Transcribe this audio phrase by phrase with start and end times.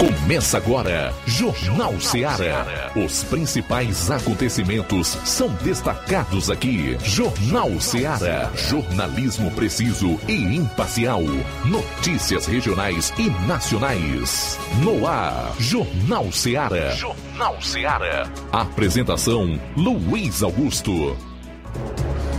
[0.00, 2.90] Começa agora, Jornal Seara.
[2.96, 6.96] Os principais acontecimentos são destacados aqui.
[7.04, 8.50] Jornal Seara.
[8.54, 11.20] Jornalismo preciso e imparcial.
[11.66, 14.58] Notícias regionais e nacionais.
[14.82, 16.96] No ar, Jornal Seara.
[16.96, 18.32] Jornal Seara.
[18.50, 21.14] Apresentação: Luiz Augusto.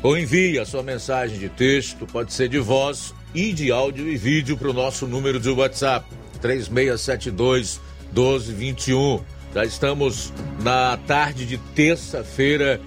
[0.00, 4.16] ou envie a sua mensagem de texto, pode ser de voz e de áudio e
[4.16, 6.06] vídeo para o nosso número de WhatsApp
[6.40, 7.80] 3672
[8.12, 9.41] 1221.
[9.54, 12.80] Já estamos na tarde de terça-feira,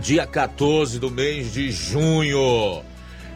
[0.00, 2.82] dia 14 do mês de junho.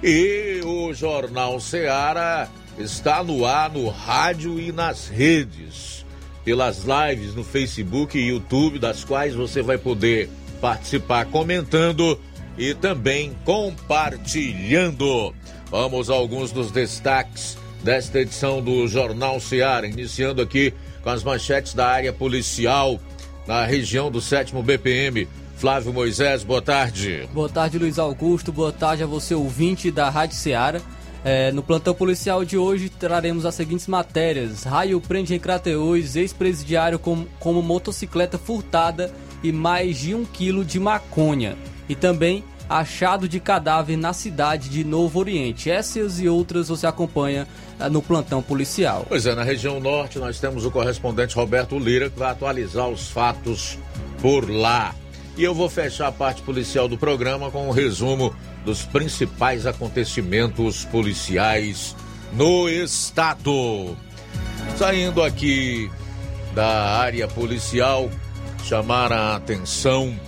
[0.00, 6.06] E o Jornal Seara está no ar no rádio e nas redes,
[6.44, 12.20] pelas lives no Facebook e YouTube, das quais você vai poder participar comentando
[12.56, 15.34] e também compartilhando.
[15.72, 20.72] Vamos a alguns dos destaques desta edição do Jornal Seara, iniciando aqui
[21.06, 22.98] com as manchetes da área policial
[23.46, 25.28] na região do 7 BPM.
[25.56, 27.28] Flávio Moisés, boa tarde.
[27.32, 28.50] Boa tarde, Luiz Augusto.
[28.50, 30.80] Boa tarde a você, ouvinte da Rádio Ceará.
[31.24, 36.98] É, no plantão policial de hoje traremos as seguintes matérias: Raio prende em Crateús, ex-presidiário
[36.98, 39.12] com, como motocicleta furtada
[39.44, 41.56] e mais de um quilo de maconha.
[41.88, 45.70] E também achado de cadáver na cidade de Novo Oriente.
[45.70, 47.46] Essas e outras você acompanha
[47.78, 49.06] eh, no plantão policial.
[49.08, 53.08] Pois é, na região norte nós temos o correspondente Roberto Lira que vai atualizar os
[53.08, 53.78] fatos
[54.20, 54.94] por lá.
[55.36, 60.84] E eu vou fechar a parte policial do programa com um resumo dos principais acontecimentos
[60.86, 61.94] policiais
[62.32, 63.96] no estado.
[64.76, 65.90] Saindo aqui
[66.54, 68.10] da área policial,
[68.64, 70.18] chamar a atenção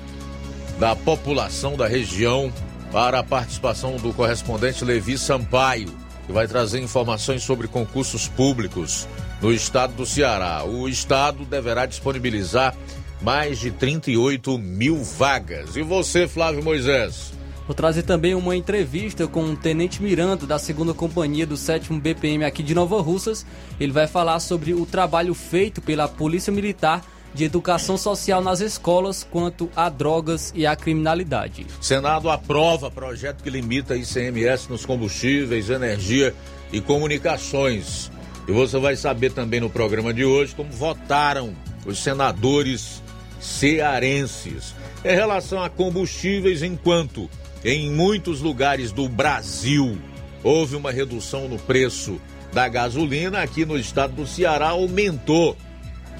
[0.79, 2.53] da população da região
[2.93, 5.89] para a participação do correspondente Levi Sampaio,
[6.27, 9.07] que vai trazer informações sobre concursos públicos
[9.43, 10.65] no estado do Ceará.
[10.65, 12.75] O estado deverá disponibilizar
[13.21, 15.77] mais de 38 mil vagas.
[15.77, 17.33] E você, Flávio Moisés?
[17.67, 22.45] Vou trazer também uma entrevista com o Tenente Miranda, da segunda companhia do 7 BPM
[22.45, 23.45] aqui de Nova Russas.
[23.79, 29.27] Ele vai falar sobre o trabalho feito pela Polícia Militar de educação social nas escolas
[29.29, 31.67] quanto a drogas e a criminalidade.
[31.81, 36.35] Senado aprova projeto que limita ICMS nos combustíveis, energia
[36.73, 38.11] e comunicações.
[38.47, 41.55] E você vai saber também no programa de hoje como votaram
[41.87, 43.03] os senadores
[43.41, 44.75] cearenses
[45.05, 47.31] em relação a combustíveis, enquanto
[47.65, 49.99] em muitos lugares do Brasil
[50.43, 52.21] houve uma redução no preço
[52.53, 55.57] da gasolina, aqui no estado do Ceará aumentou.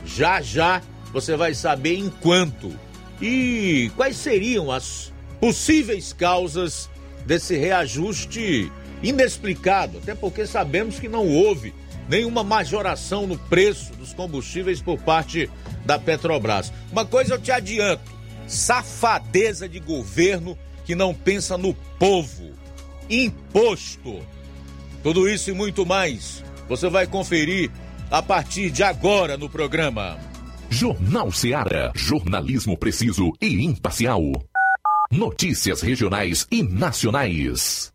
[0.05, 0.83] Já já
[1.13, 2.73] você vai saber em quanto
[3.21, 6.89] e quais seriam as possíveis causas
[7.25, 8.71] desse reajuste
[9.03, 11.75] inexplicado, até porque sabemos que não houve
[12.09, 15.51] nenhuma majoração no preço dos combustíveis por parte
[15.85, 16.73] da Petrobras.
[16.91, 18.11] Uma coisa eu te adianto:
[18.47, 22.51] safadeza de governo que não pensa no povo.
[23.11, 24.21] Imposto.
[25.03, 27.71] Tudo isso e muito mais você vai conferir
[28.11, 30.19] a partir de agora no programa.
[30.71, 31.93] Jornal Seara.
[31.95, 34.23] Jornalismo preciso e imparcial.
[35.11, 37.93] Notícias regionais e nacionais.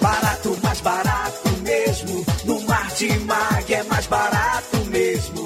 [0.00, 2.24] Barato, mais barato mesmo.
[2.44, 5.44] No Martimag é mais barato mesmo.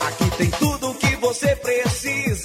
[0.00, 2.25] Aqui tem tudo o que você precisa.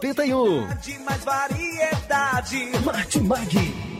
[0.00, 0.66] 81.
[1.04, 2.84] Mais variedade.
[2.84, 3.99] Mate Mag.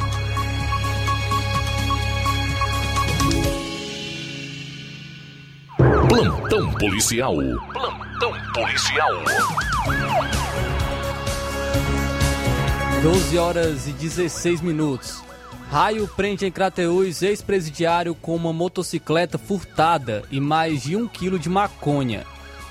[6.61, 7.35] Plantão policial.
[7.73, 9.09] Plantão policial.
[13.01, 15.23] 12 horas e 16 minutos.
[15.71, 21.49] Raio prende em Crateús ex-presidiário com uma motocicleta furtada e mais de um quilo de
[21.49, 22.27] maconha.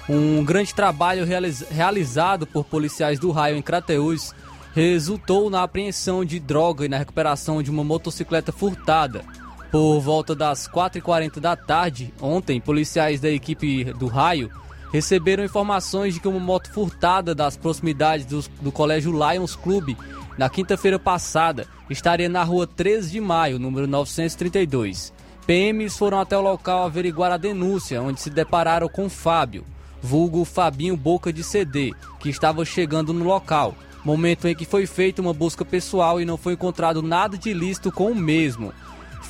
[0.09, 4.33] Um grande trabalho realiz realizado por policiais do Raio em Crateús
[4.73, 9.25] resultou na apreensão de droga e na recuperação de uma motocicleta furtada.
[9.71, 14.51] Por volta das 4h40 da tarde, ontem, policiais da equipe do Raio
[14.93, 19.97] receberam informações de que uma moto furtada das proximidades do, do Colégio Lions Club
[20.37, 25.13] na quinta-feira passada estaria na rua 13 de maio, número 932.
[25.47, 29.65] PMs foram até o local averiguar a denúncia, onde se depararam com Fábio,
[30.03, 33.77] vulgo Fabinho Boca de CD, que estava chegando no local.
[34.05, 37.93] Momento em que foi feita uma busca pessoal e não foi encontrado nada de ilícito
[37.93, 38.73] com o mesmo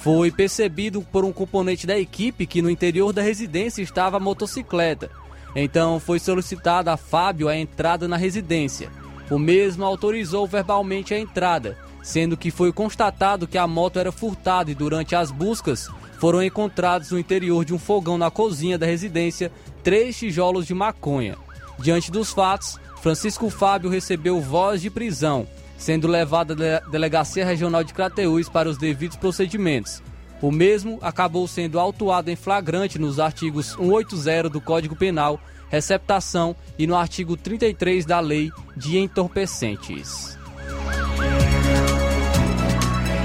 [0.03, 5.11] foi percebido por um componente da equipe que no interior da residência estava a motocicleta.
[5.55, 8.91] Então foi solicitada a Fábio a entrada na residência.
[9.31, 14.71] O mesmo autorizou verbalmente a entrada, sendo que foi constatado que a moto era furtada
[14.71, 15.89] e durante as buscas
[16.19, 19.53] foram encontrados no interior de um fogão na cozinha da residência
[19.83, 21.37] três tijolos de maconha.
[21.79, 25.47] Diante dos fatos, Francisco Fábio recebeu voz de prisão
[25.81, 30.03] sendo levado à Delegacia Regional de Crateús para os devidos procedimentos.
[30.43, 36.87] O mesmo acabou sendo autuado em flagrante nos artigos 180 do Código Penal, receptação e
[36.87, 40.39] no artigo 33 da Lei de Entorpecentes.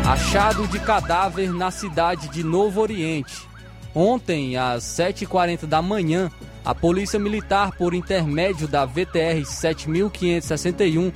[0.08, 3.36] Achado de cadáver na cidade de Novo Oriente.
[3.94, 6.32] Ontem, às 7h40 da manhã,
[6.64, 11.12] a Polícia Militar, por intermédio da VTR 7561,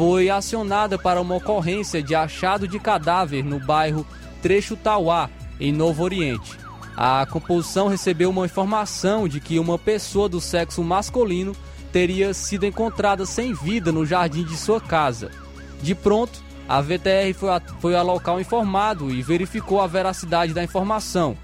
[0.00, 4.06] foi acionada para uma ocorrência de achado de cadáver no bairro
[4.40, 5.28] Trecho Tauá,
[5.60, 6.56] em Novo Oriente.
[6.96, 11.54] A composição recebeu uma informação de que uma pessoa do sexo masculino
[11.92, 15.30] teria sido encontrada sem vida no jardim de sua casa.
[15.82, 20.64] De pronto, a VTR foi, a, foi ao local informado e verificou a veracidade da
[20.64, 21.36] informação,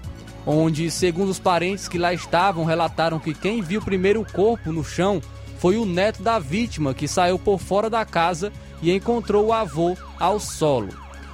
[0.47, 4.83] onde, segundo os parentes que lá estavam, relataram que quem viu primeiro o corpo no
[4.83, 5.21] chão
[5.57, 9.97] foi o neto da vítima que saiu por fora da casa e encontrou o avô
[10.19, 10.89] ao solo.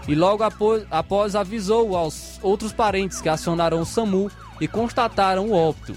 [0.07, 5.53] E logo após, após avisou aos outros parentes que acionaram o SAMU e constataram o
[5.53, 5.95] óbito.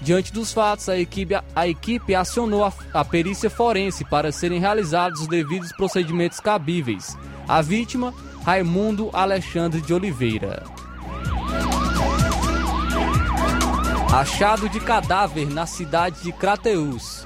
[0.00, 5.22] Diante dos fatos, a equipe, a equipe acionou a, a perícia forense para serem realizados
[5.22, 7.16] os devidos procedimentos cabíveis.
[7.48, 10.62] A vítima, Raimundo Alexandre de Oliveira.
[14.12, 17.17] Achado de cadáver na cidade de Crateús.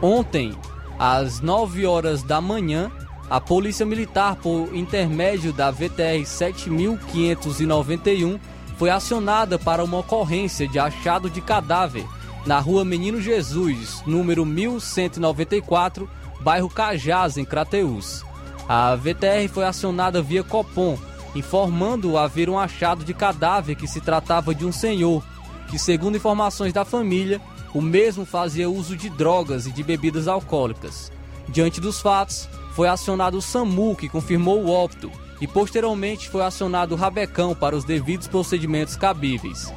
[0.00, 0.54] Ontem,
[0.98, 2.90] às 9 horas da manhã,
[3.28, 8.38] a Polícia Militar, por intermédio da VTR 7591,
[8.76, 12.06] foi acionada para uma ocorrência de achado de cadáver
[12.46, 16.08] na rua Menino Jesus, número 1194,
[16.40, 18.24] bairro Cajás, em Crateús.
[18.68, 20.96] A VTR foi acionada via Copom,
[21.34, 25.22] informando haver um achado de cadáver que se tratava de um senhor,
[25.68, 27.40] que, segundo informações da família,
[27.74, 31.12] o mesmo fazia uso de drogas e de bebidas alcoólicas.
[31.48, 35.10] Diante dos fatos, foi acionado o SAMU, que confirmou o óbito,
[35.40, 39.72] e posteriormente foi acionado o Rabecão para os devidos procedimentos cabíveis.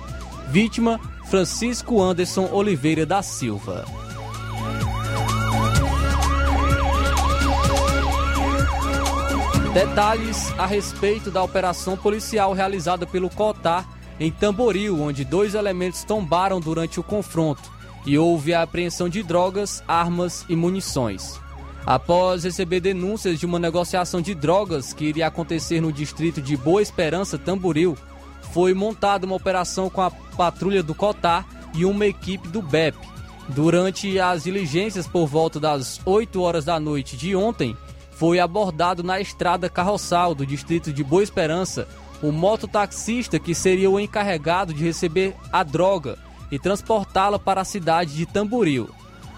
[0.50, 3.86] Vítima: Francisco Anderson Oliveira da Silva.
[9.74, 13.88] Detalhes a respeito da operação policial realizada pelo COTAR
[14.20, 19.84] em Tamboril, onde dois elementos tombaram durante o confronto e houve a apreensão de drogas,
[19.88, 21.40] armas e munições.
[21.86, 26.82] Após receber denúncias de uma negociação de drogas que iria acontecer no distrito de Boa
[26.82, 27.98] Esperança, Tamboril,
[28.54, 32.98] foi montada uma operação com a patrulha do Cotar e uma equipe do BEP.
[33.50, 37.76] Durante as diligências por volta das 8 horas da noite de ontem,
[38.12, 41.88] foi abordado na estrada carroçal do distrito de Boa Esperança
[42.22, 46.20] o mototaxista que seria o encarregado de receber a droga
[46.52, 48.90] e transportá-la para a cidade de Tamboril.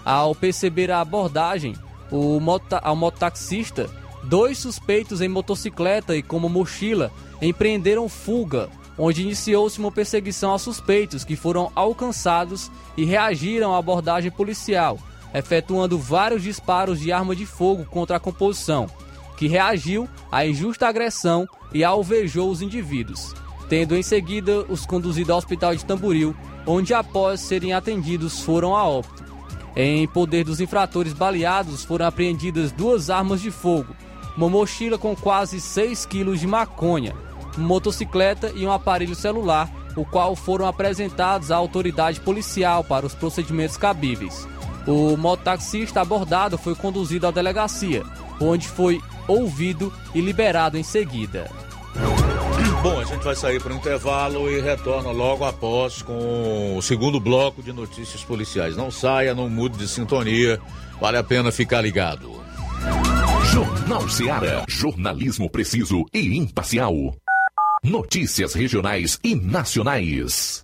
[0.04, 1.74] Ao perceber a abordagem,
[2.10, 3.88] o mota, ao mototaxista,
[4.22, 8.68] dois suspeitos em motocicleta e com uma mochila empreenderam fuga,
[8.98, 14.98] onde iniciou-se uma perseguição aos suspeitos que foram alcançados e reagiram à abordagem policial,
[15.32, 18.86] efetuando vários disparos de arma de fogo contra a composição,
[19.36, 23.34] que reagiu à injusta agressão e alvejou os indivíduos,
[23.74, 26.32] tendo em seguida os conduzido ao hospital de Tamboril,
[26.64, 29.24] onde após serem atendidos foram a óbito.
[29.74, 33.92] Em poder dos infratores baleados foram apreendidas duas armas de fogo,
[34.36, 37.16] uma mochila com quase 6 quilos de maconha,
[37.56, 43.12] uma motocicleta e um aparelho celular, o qual foram apresentados à autoridade policial para os
[43.12, 44.46] procedimentos cabíveis.
[44.86, 48.04] O mototaxista abordado foi conduzido à delegacia,
[48.40, 51.50] onde foi ouvido e liberado em seguida.
[52.84, 57.18] Bom, a gente vai sair para o intervalo e retorna logo após com o segundo
[57.18, 58.76] bloco de notícias policiais.
[58.76, 60.60] Não saia, não mude de sintonia,
[61.00, 62.30] vale a pena ficar ligado.
[63.50, 64.64] Jornal Seara.
[64.68, 66.94] Jornalismo preciso e imparcial.
[67.82, 70.63] Notícias regionais e nacionais.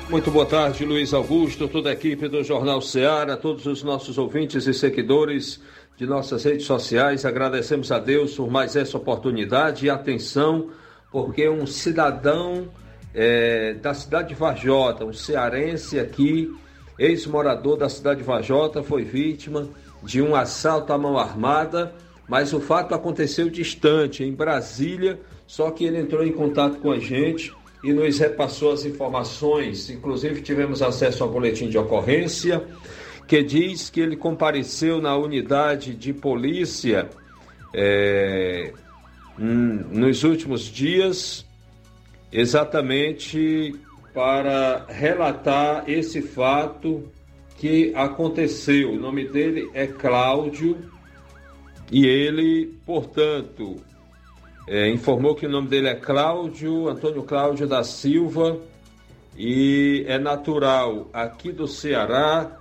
[0.10, 4.65] Muito boa tarde, Luiz Augusto, toda a equipe do Jornal Ceará, todos os nossos ouvintes
[4.65, 5.62] e seguidores
[5.97, 7.25] de nossas redes sociais.
[7.25, 10.69] Agradecemos a Deus por mais essa oportunidade e atenção,
[11.12, 12.69] porque um cidadão
[13.13, 16.49] é, da cidade de Vajota, um cearense aqui,
[16.97, 19.67] ex-morador da cidade de Vajota, foi vítima
[20.02, 21.93] de um assalto à mão armada
[22.30, 26.99] mas o fato aconteceu distante, em Brasília, só que ele entrou em contato com a
[26.99, 27.51] gente
[27.83, 29.89] e nos repassou as informações.
[29.89, 32.63] Inclusive, tivemos acesso ao boletim de ocorrência,
[33.27, 37.09] que diz que ele compareceu na unidade de polícia
[37.73, 38.73] é,
[39.39, 41.43] nos últimos dias,
[42.31, 43.75] exatamente
[44.13, 47.09] para relatar esse fato
[47.57, 48.91] que aconteceu.
[48.91, 50.77] O nome dele é Cláudio
[51.91, 53.88] e ele, portanto,
[54.69, 58.60] é, informou que o nome dele é Cláudio, Antônio Cláudio da Silva
[59.36, 62.55] e é natural aqui do Ceará,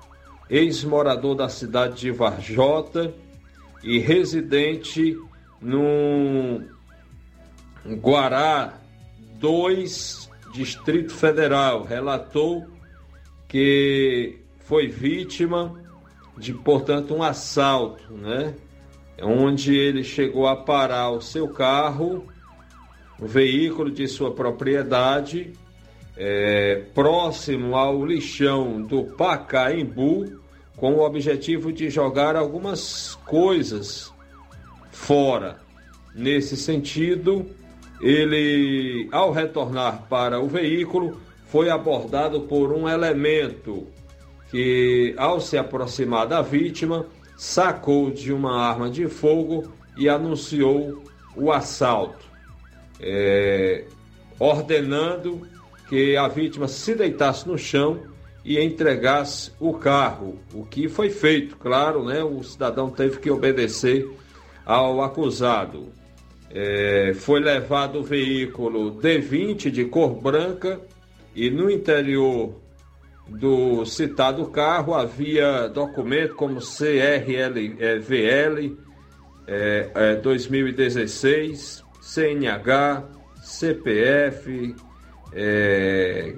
[0.49, 3.13] ex-morador da cidade de Varjota
[3.85, 5.19] e residente
[5.61, 6.63] no
[8.01, 8.81] Guará
[9.39, 11.85] 2, Distrito Federal.
[11.85, 12.67] Relatou
[13.47, 15.79] que foi vítima
[16.39, 18.55] de, portanto, um assalto, né?
[19.23, 22.27] Onde ele chegou a parar o seu carro,
[23.21, 25.53] o veículo de sua propriedade,
[26.17, 30.39] é, próximo ao lixão do Pacaembu,
[30.77, 34.13] com o objetivo de jogar algumas coisas
[34.93, 35.59] fora.
[36.15, 37.47] Nesse sentido,
[38.01, 43.87] ele, ao retornar para o veículo, foi abordado por um elemento
[44.51, 47.07] que, ao se aproximar da vítima,
[47.39, 51.05] sacou de uma arma de fogo e anunciou
[51.37, 52.27] o assalto,
[53.01, 53.85] é,
[54.41, 55.47] ordenando
[55.89, 58.01] que a vítima se deitasse no chão
[58.45, 62.25] e entregasse o carro, o que foi feito, claro, né?
[62.25, 64.09] O cidadão teve que obedecer
[64.67, 65.93] ao acusado.
[66.51, 70.81] É, foi levado o veículo D20 de cor branca
[71.37, 72.55] e no interior
[73.29, 77.29] do citado carro havia documento como CRLVL
[79.47, 83.05] é, é, 2016, CNH,
[83.43, 84.75] CPF,
[85.33, 86.35] é,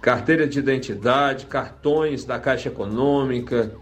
[0.00, 3.72] carteira de identidade, cartões da Caixa Econômica,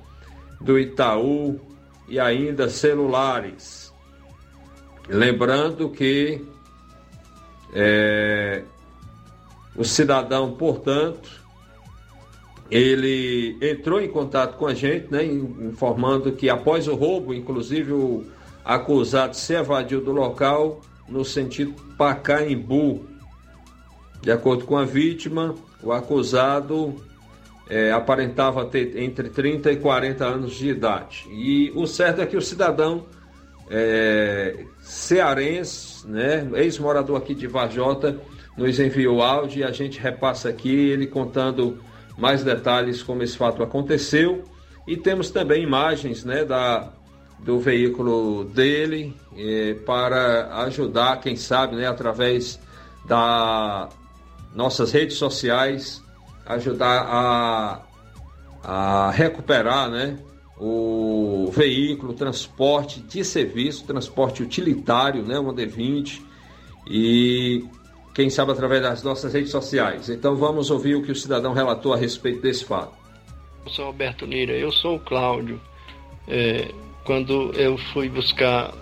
[0.61, 1.61] do Itaú
[2.09, 3.93] e ainda celulares.
[5.09, 6.45] Lembrando que
[7.75, 8.63] é,
[9.75, 11.42] o cidadão, portanto,
[12.73, 18.25] ele entrou em contato com a gente, né, informando que após o roubo, inclusive o
[18.65, 23.05] acusado se evadiu do local no sentido Pacaembu.
[24.23, 26.95] De acordo com a vítima, o acusado
[27.69, 31.27] é, aparentava ter entre 30 e 40 anos de idade.
[31.31, 33.05] E o certo é que o cidadão
[33.69, 38.19] é, cearense, né, ex-morador aqui de Vajota,
[38.57, 41.79] nos enviou áudio e a gente repassa aqui ele contando
[42.17, 44.45] mais detalhes como esse fato aconteceu.
[44.87, 46.93] E temos também imagens né, da,
[47.39, 52.59] do veículo dele é, para ajudar, quem sabe, né, através
[53.07, 53.89] da
[54.55, 56.03] nossas redes sociais,
[56.47, 57.81] ajudar a,
[58.63, 60.19] a recuperar né,
[60.59, 66.21] o veículo, transporte de serviço, transporte utilitário, né, uma D20,
[66.87, 67.65] e
[68.15, 70.09] quem sabe através das nossas redes sociais.
[70.09, 72.93] Então vamos ouvir o que o cidadão relatou a respeito desse fato.
[73.65, 75.61] Eu sou Alberto Lira, eu sou o Cláudio.
[76.29, 76.69] É,
[77.05, 78.73] quando eu fui buscar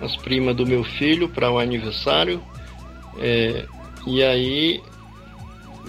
[0.00, 2.42] as primas do meu filho para o aniversário,
[3.18, 3.64] é,
[4.06, 4.82] e aí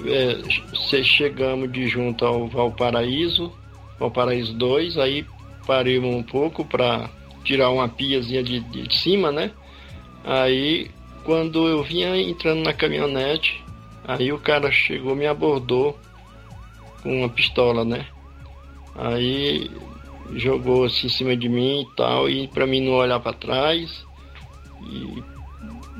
[0.05, 3.51] é, chegamos de junto ao Valparaíso,
[3.99, 5.25] Valparaíso 2, aí
[5.65, 7.09] paramos um pouco para
[7.43, 9.51] tirar uma piazinha de, de cima, né?
[10.23, 10.89] Aí
[11.25, 13.63] quando eu vinha entrando na caminhonete,
[14.07, 15.97] aí o cara chegou, me abordou
[17.01, 18.05] com uma pistola, né?
[18.95, 19.69] Aí
[20.33, 24.05] jogou assim em cima de mim e tal, e para mim não olhar para trás.
[24.87, 25.23] E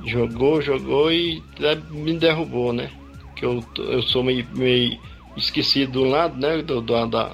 [0.05, 1.43] jogou, jogou e
[1.89, 2.91] me derrubou, né?
[3.35, 4.97] Que eu, eu sou meio, meio
[5.35, 6.61] esquecido do lado, né?
[6.61, 7.33] Do, do, da,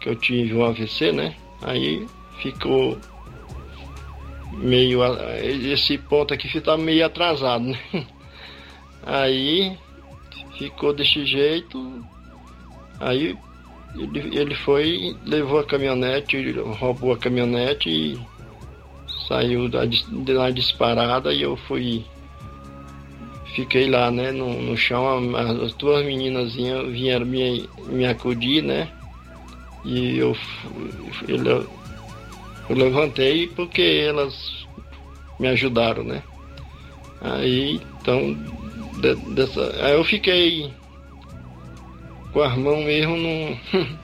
[0.00, 1.34] que eu tive um AVC, né?
[1.60, 2.06] Aí
[2.40, 2.96] ficou
[4.52, 5.00] meio.
[5.42, 7.78] Esse ponto aqui está meio atrasado, né?
[9.02, 9.76] Aí
[10.58, 12.04] ficou desse jeito.
[13.00, 13.36] Aí
[13.96, 18.20] ele, ele foi, levou a caminhonete, roubou a caminhonete e
[19.26, 22.04] saiu da, da disparada e eu fui.
[23.54, 28.88] Fiquei lá, né, no, no chão, as duas meninas vieram me, me acudir, né?
[29.84, 30.36] E eu,
[31.26, 31.66] eu,
[32.70, 34.66] eu levantei porque elas
[35.40, 36.22] me ajudaram, né?
[37.20, 38.32] Aí, então,
[39.00, 40.72] de, dessa, aí eu fiquei
[42.32, 43.58] com as mãos mesmo, no,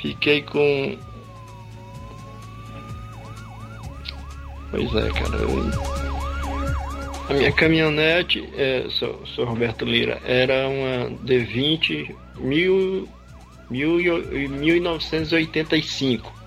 [0.00, 0.96] fiquei com
[4.70, 5.36] Pois é, cara.
[5.36, 5.98] eu-
[7.28, 13.06] A minha caminhonete, é, sou, sou Roberto Lira, era uma D20 mil,
[13.70, 16.37] mil, e- 1985.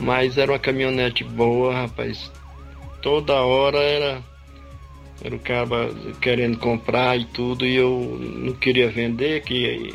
[0.00, 2.32] Mas era uma caminhonete boa, rapaz.
[3.02, 4.22] Toda hora era,
[5.22, 9.94] era o cara querendo comprar e tudo, e eu não queria vender, que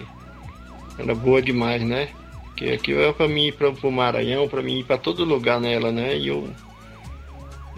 [0.98, 2.10] era boa demais, né?
[2.56, 5.60] Que aqui é pra mim ir pra, pro Maranhão, pra mim ir pra todo lugar
[5.60, 6.16] nela, né?
[6.16, 6.48] E eu,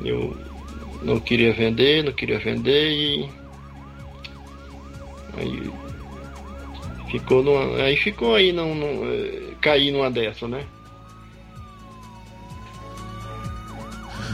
[0.04, 0.38] eu
[1.02, 3.30] não queria vender, não queria vender e
[5.38, 5.72] aí
[7.10, 10.66] ficou numa, aí ficou aí não, não eh, caí numa dessa, né?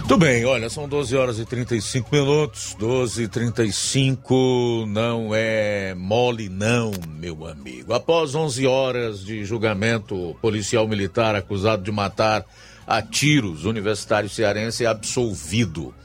[0.04, 2.76] Muito bem, olha, são 12 horas e 35 minutos.
[2.78, 7.94] 12 e 35 não é mole, não, meu amigo.
[7.94, 12.46] Após 11 horas de julgamento, policial militar acusado de matar
[12.86, 15.96] a tiros universitário cearense é absolvido.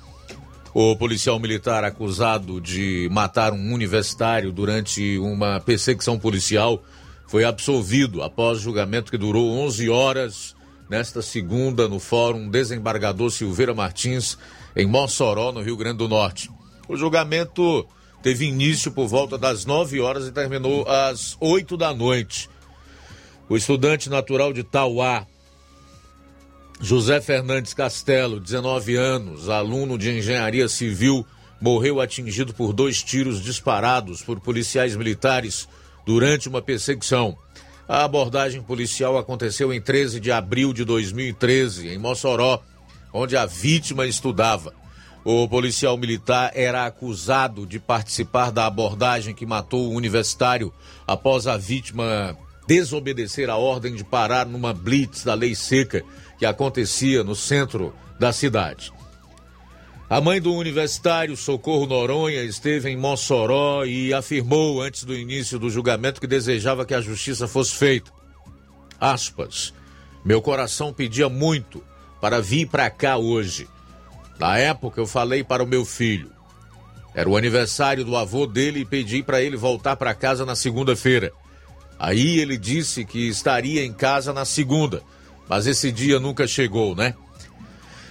[0.72, 6.84] O policial militar acusado de matar um universitário durante uma perseguição policial
[7.26, 10.56] foi absolvido após julgamento que durou 11 horas
[10.88, 14.38] nesta segunda no Fórum Desembargador Silveira Martins,
[14.74, 16.50] em Mossoró, no Rio Grande do Norte.
[16.88, 17.86] O julgamento
[18.22, 22.48] teve início por volta das 9 horas e terminou às 8 da noite.
[23.48, 25.26] O estudante natural de Tauá,
[26.80, 31.26] José Fernandes Castelo, 19 anos, aluno de engenharia civil,
[31.60, 35.68] morreu atingido por dois tiros disparados por policiais militares
[36.06, 37.36] durante uma perseguição.
[37.88, 42.62] A abordagem policial aconteceu em 13 de abril de 2013, em Mossoró,
[43.10, 44.74] onde a vítima estudava.
[45.24, 50.70] O policial militar era acusado de participar da abordagem que matou o universitário
[51.06, 56.04] após a vítima desobedecer a ordem de parar numa blitz da lei seca
[56.38, 58.92] que acontecia no centro da cidade.
[60.10, 65.68] A mãe do universitário, Socorro Noronha, esteve em Mossoró e afirmou antes do início do
[65.68, 68.10] julgamento que desejava que a justiça fosse feita.
[68.98, 69.74] Aspas.
[70.24, 71.84] Meu coração pedia muito
[72.22, 73.68] para vir para cá hoje.
[74.38, 76.30] Na época eu falei para o meu filho.
[77.14, 81.32] Era o aniversário do avô dele e pedi para ele voltar para casa na segunda-feira.
[81.98, 85.02] Aí ele disse que estaria em casa na segunda,
[85.46, 87.14] mas esse dia nunca chegou, né?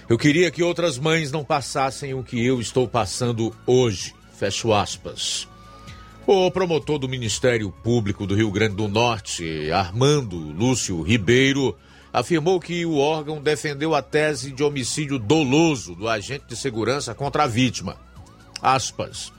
[0.08, 4.14] Eu queria que outras mães não passassem o que eu estou passando hoje.
[4.38, 5.46] Fecho aspas.
[6.26, 11.76] O promotor do Ministério Público do Rio Grande do Norte, Armando Lúcio Ribeiro,
[12.10, 17.42] afirmou que o órgão defendeu a tese de homicídio doloso do agente de segurança contra
[17.42, 17.98] a vítima.
[18.62, 19.30] Aspas.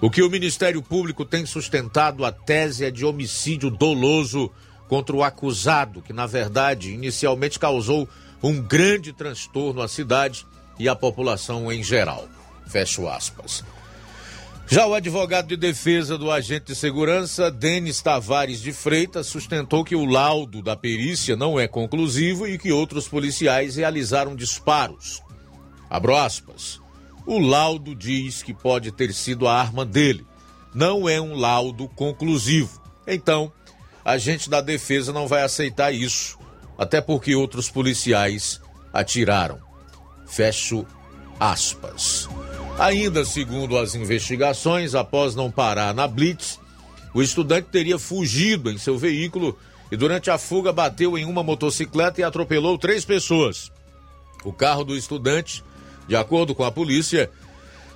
[0.00, 4.50] O que o Ministério Público tem sustentado a tese é de homicídio doloso
[4.88, 8.08] contra o acusado, que na verdade inicialmente causou
[8.42, 10.46] um grande transtorno à cidade
[10.78, 12.28] e à população em geral.
[12.66, 13.64] Fecho aspas.
[14.68, 19.94] Já o advogado de defesa do agente de segurança, Denis Tavares de Freitas, sustentou que
[19.94, 25.22] o laudo da perícia não é conclusivo e que outros policiais realizaram disparos.
[25.88, 26.80] Abro aspas.
[27.24, 30.26] O laudo diz que pode ter sido a arma dele.
[30.74, 32.82] Não é um laudo conclusivo.
[33.06, 33.52] Então,
[34.04, 36.38] a gente da defesa não vai aceitar isso,
[36.78, 38.60] até porque outros policiais
[38.92, 39.58] atiraram.
[40.26, 40.86] Fecho
[41.38, 42.28] aspas.
[42.78, 46.58] Ainda segundo as investigações, após não parar na blitz,
[47.14, 49.58] o estudante teria fugido em seu veículo
[49.90, 53.72] e durante a fuga bateu em uma motocicleta e atropelou três pessoas.
[54.44, 55.64] O carro do estudante,
[56.06, 57.30] de acordo com a polícia,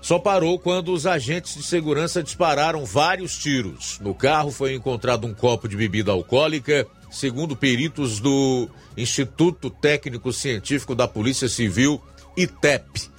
[0.00, 3.98] só parou quando os agentes de segurança dispararam vários tiros.
[4.00, 10.94] No carro foi encontrado um copo de bebida alcoólica, segundo peritos do Instituto Técnico Científico
[10.94, 12.00] da Polícia Civil,
[12.36, 13.10] ITEP.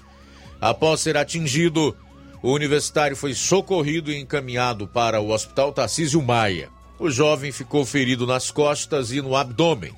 [0.59, 1.95] Após ser atingido,
[2.41, 6.69] o universitário foi socorrido e encaminhado para o Hospital Tarcísio Maia.
[6.97, 9.93] O jovem ficou ferido nas costas e no abdômen.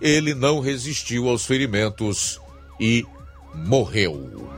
[0.00, 2.40] Ele não resistiu aos ferimentos
[2.78, 3.04] e
[3.54, 4.50] morreu.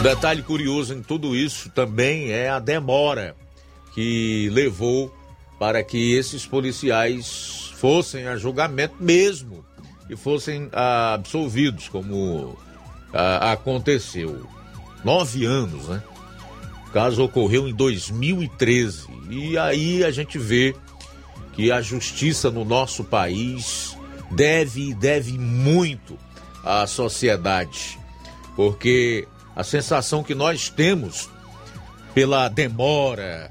[0.00, 3.36] O detalhe curioso em tudo isso também é a demora
[3.92, 5.14] que levou
[5.58, 9.62] para que esses policiais fossem a julgamento mesmo
[10.08, 12.56] e fossem ah, absolvidos, como
[13.12, 14.46] ah, aconteceu.
[15.04, 16.02] Nove anos, né?
[16.88, 20.74] O caso ocorreu em 2013 e aí a gente vê
[21.52, 23.94] que a justiça no nosso país
[24.30, 26.16] deve deve muito
[26.64, 27.98] à sociedade,
[28.56, 31.28] porque a sensação que nós temos
[32.14, 33.50] pela demora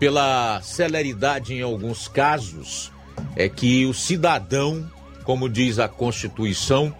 [0.00, 2.90] pela celeridade em alguns casos,
[3.36, 4.90] é que o cidadão,
[5.24, 6.94] como diz a Constituição,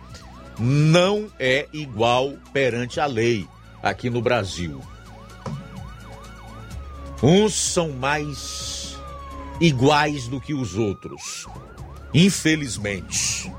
[0.59, 3.49] não é igual perante a lei
[3.83, 4.83] aqui no Brasil.
[7.23, 8.99] Uns são mais
[9.61, 11.47] iguais do que os outros,
[12.13, 13.51] infelizmente.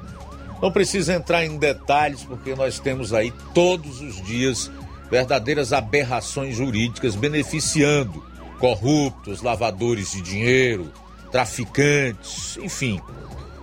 [0.61, 4.71] Não precisa entrar em detalhes, porque nós temos aí todos os dias
[5.09, 8.23] verdadeiras aberrações jurídicas beneficiando
[8.59, 10.91] corruptos, lavadores de dinheiro,
[11.31, 13.01] traficantes, enfim,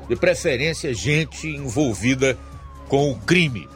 [0.09, 2.37] de preferência gente envolvida
[2.89, 3.69] com o crime.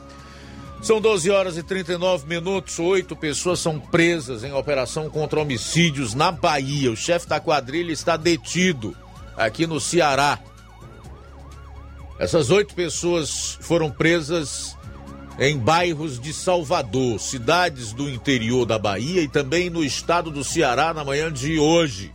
[0.83, 2.81] São 12 horas e 39 minutos.
[2.81, 6.91] Oito pessoas são presas em operação contra homicídios na Bahia.
[6.91, 8.97] O chefe da quadrilha está detido
[9.37, 10.41] aqui no Ceará.
[12.23, 14.77] Essas oito pessoas foram presas
[15.41, 20.95] em bairros de Salvador, cidades do interior da Bahia e também no estado do Ceará
[20.95, 22.13] na manhã de hoje.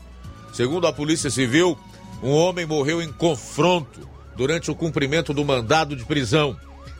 [0.53, 1.77] Segundo a Polícia Civil,
[2.23, 6.55] um homem morreu em confronto durante o cumprimento do mandado de prisão.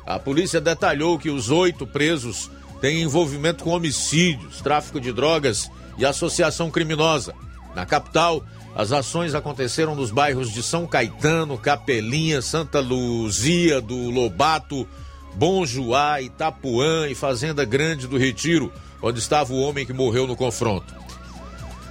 [0.06, 6.06] A polícia detalhou que os oito presos têm envolvimento com homicídios, tráfico de drogas e
[6.06, 7.34] associação criminosa.
[7.74, 8.43] Na capital,
[8.77, 14.87] as ações aconteceram nos bairros de São Caetano, Capelinha, Santa Luzia do Lobato,
[15.33, 20.35] Bom Juá, Itapuã e Fazenda Grande do Retiro, onde estava o homem que morreu no
[20.35, 20.93] confronto.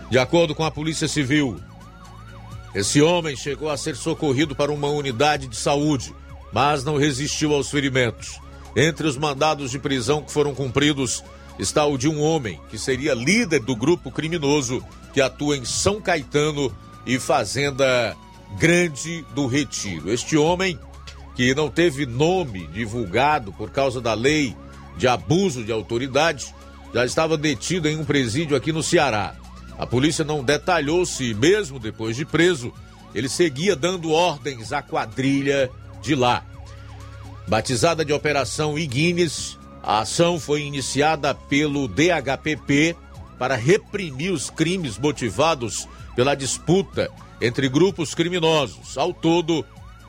[0.09, 1.61] De acordo com a Polícia Civil,
[2.72, 6.14] esse homem chegou a ser socorrido para uma unidade de saúde
[6.53, 8.40] mas não resistiu aos ferimentos.
[8.75, 11.22] Entre os mandados de prisão que foram cumpridos
[11.59, 14.83] está o de um homem que seria líder do grupo criminoso
[15.17, 16.71] que atua em São Caetano
[17.07, 18.15] e Fazenda
[18.59, 20.13] Grande do Retiro.
[20.13, 20.79] Este homem,
[21.35, 24.55] que não teve nome divulgado por causa da lei
[24.95, 26.55] de abuso de autoridade,
[26.93, 29.35] já estava detido em um presídio aqui no Ceará.
[29.79, 32.71] A polícia não detalhou se, mesmo depois de preso,
[33.15, 35.71] ele seguia dando ordens à quadrilha
[36.03, 36.45] de lá.
[37.49, 42.95] Batizada de Operação Iguines, a ação foi iniciada pelo DHPP
[43.38, 48.96] para reprimir os crimes motivados pela disputa entre grupos criminosos.
[48.96, 49.64] Ao todo,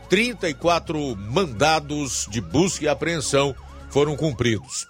[0.10, 3.54] 34 mandados de busca e apreensão
[3.90, 4.88] foram cumpridos.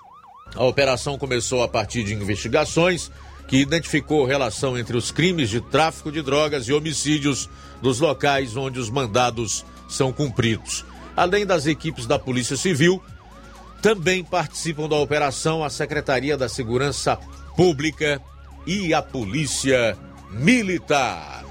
[0.55, 3.11] A operação começou a partir de investigações
[3.47, 7.49] que identificou relação entre os crimes de tráfico de drogas e homicídios
[7.81, 10.85] nos locais onde os mandados são cumpridos.
[11.15, 13.01] Além das equipes da Polícia Civil,
[13.81, 17.17] também participam da operação a Secretaria da Segurança
[17.57, 18.21] Pública
[18.67, 19.97] e a Polícia
[20.29, 21.43] Militar.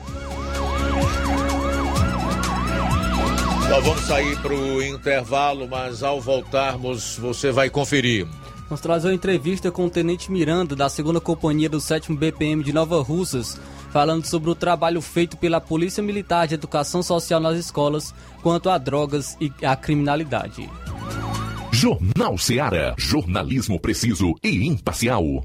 [3.69, 8.25] Nós vamos sair para o intervalo, mas ao voltarmos você vai conferir.
[8.69, 12.73] Vamos trazer uma entrevista com o Tenente Miranda, da segunda Companhia do 7 BPM de
[12.73, 13.59] Nova Russas,
[13.91, 18.15] falando sobre o trabalho feito pela Polícia Militar de Educação Social nas escolas
[18.45, 20.71] quanto a drogas e a criminalidade.
[21.73, 22.95] Jornal Seara.
[22.97, 25.45] Jornalismo preciso e imparcial.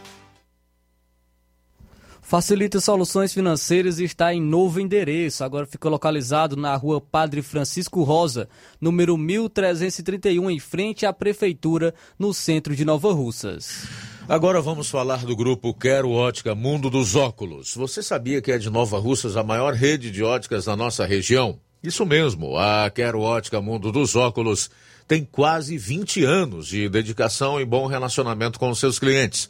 [2.31, 5.43] Facilita Soluções Financeiras está em novo endereço.
[5.43, 8.47] Agora fica localizado na rua Padre Francisco Rosa,
[8.79, 13.85] número 1331, em frente à Prefeitura, no centro de Nova Russas.
[14.29, 17.75] Agora vamos falar do grupo Quero Ótica Mundo dos Óculos.
[17.75, 21.59] Você sabia que é de Nova Russas a maior rede de óticas da nossa região?
[21.83, 24.71] Isso mesmo, a Quero Ótica Mundo dos Óculos
[25.05, 29.49] tem quase 20 anos de dedicação e bom relacionamento com seus clientes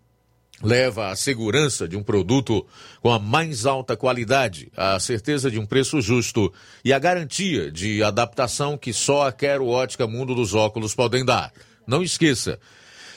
[0.63, 2.65] leva a segurança de um produto
[3.01, 6.51] com a mais alta qualidade, a certeza de um preço justo
[6.83, 11.51] e a garantia de adaptação que só a Quero Ótica Mundo dos Óculos podem dar.
[11.87, 12.59] Não esqueça,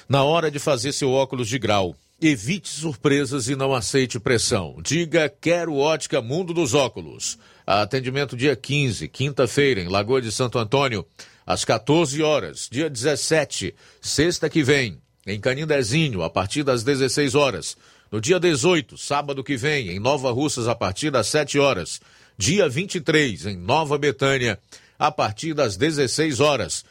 [0.09, 4.77] na hora de fazer seu óculos de grau, evite surpresas e não aceite pressão.
[4.83, 7.39] Diga Quero Ótica Mundo dos Óculos.
[7.67, 11.07] Atendimento dia 15, quinta-feira, em Lagoa de Santo Antônio,
[11.47, 12.69] às 14 horas.
[12.71, 17.77] Dia 17, sexta que vem, em Canindezinho, a partir das 16 horas.
[18.11, 22.01] No dia 18, sábado que vem, em Nova Russas, a partir das 7 horas.
[22.37, 24.59] Dia 23, em Nova Betânia,
[24.99, 26.85] a partir das 16 horas.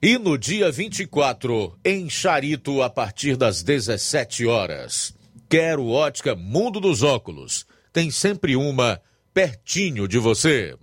[0.00, 5.14] E no dia 24, em Charito, a partir das 17 horas.
[5.48, 7.66] Quero ótica Mundo dos Óculos.
[7.92, 9.00] Tem sempre uma
[9.32, 10.76] pertinho de você.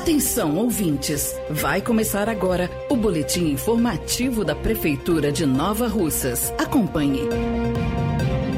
[0.00, 1.38] Atenção, ouvintes!
[1.50, 6.54] Vai começar agora o boletim informativo da Prefeitura de Nova Russas.
[6.56, 7.28] Acompanhe.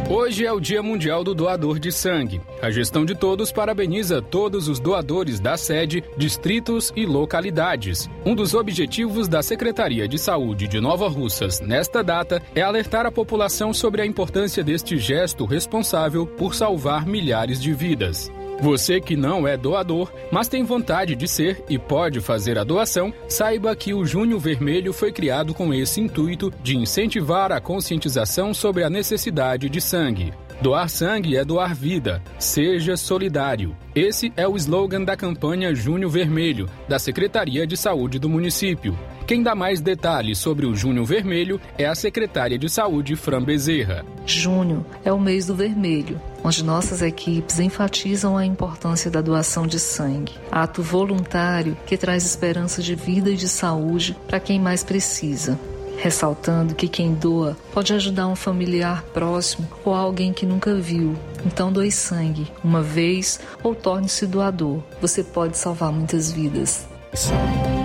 [0.08, 2.40] Hoje é o Dia Mundial do Doador de Sangue.
[2.62, 8.08] A Gestão de Todos parabeniza todos os doadores da sede, distritos e localidades.
[8.24, 13.10] Um dos objetivos da Secretaria de Saúde de Nova Russas nesta data é alertar a
[13.10, 18.30] população sobre a importância deste gesto responsável por salvar milhares de vidas.
[18.62, 23.12] Você que não é doador, mas tem vontade de ser e pode fazer a doação,
[23.26, 28.84] saiba que o Junho Vermelho foi criado com esse intuito de incentivar a conscientização sobre
[28.84, 30.32] a necessidade de sangue.
[30.62, 32.22] Doar sangue é doar vida.
[32.38, 33.76] Seja solidário.
[33.96, 38.96] Esse é o slogan da campanha Junho Vermelho, da Secretaria de Saúde do município.
[39.26, 44.06] Quem dá mais detalhes sobre o Junho Vermelho é a secretária de Saúde, Fran Bezerra.
[44.24, 49.80] Junho é o mês do vermelho, onde nossas equipes enfatizam a importância da doação de
[49.80, 55.58] sangue, ato voluntário que traz esperança de vida e de saúde para quem mais precisa
[56.02, 61.14] ressaltando que quem doa pode ajudar um familiar próximo ou alguém que nunca viu.
[61.46, 64.82] Então doe sangue, uma vez, ou torne-se doador.
[65.00, 66.88] Você pode salvar muitas vidas.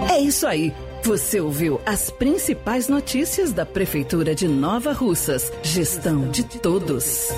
[0.10, 0.74] É isso aí.
[1.04, 5.52] Você ouviu as principais notícias da Prefeitura de Nova Russas.
[5.62, 7.30] Gestão de todos.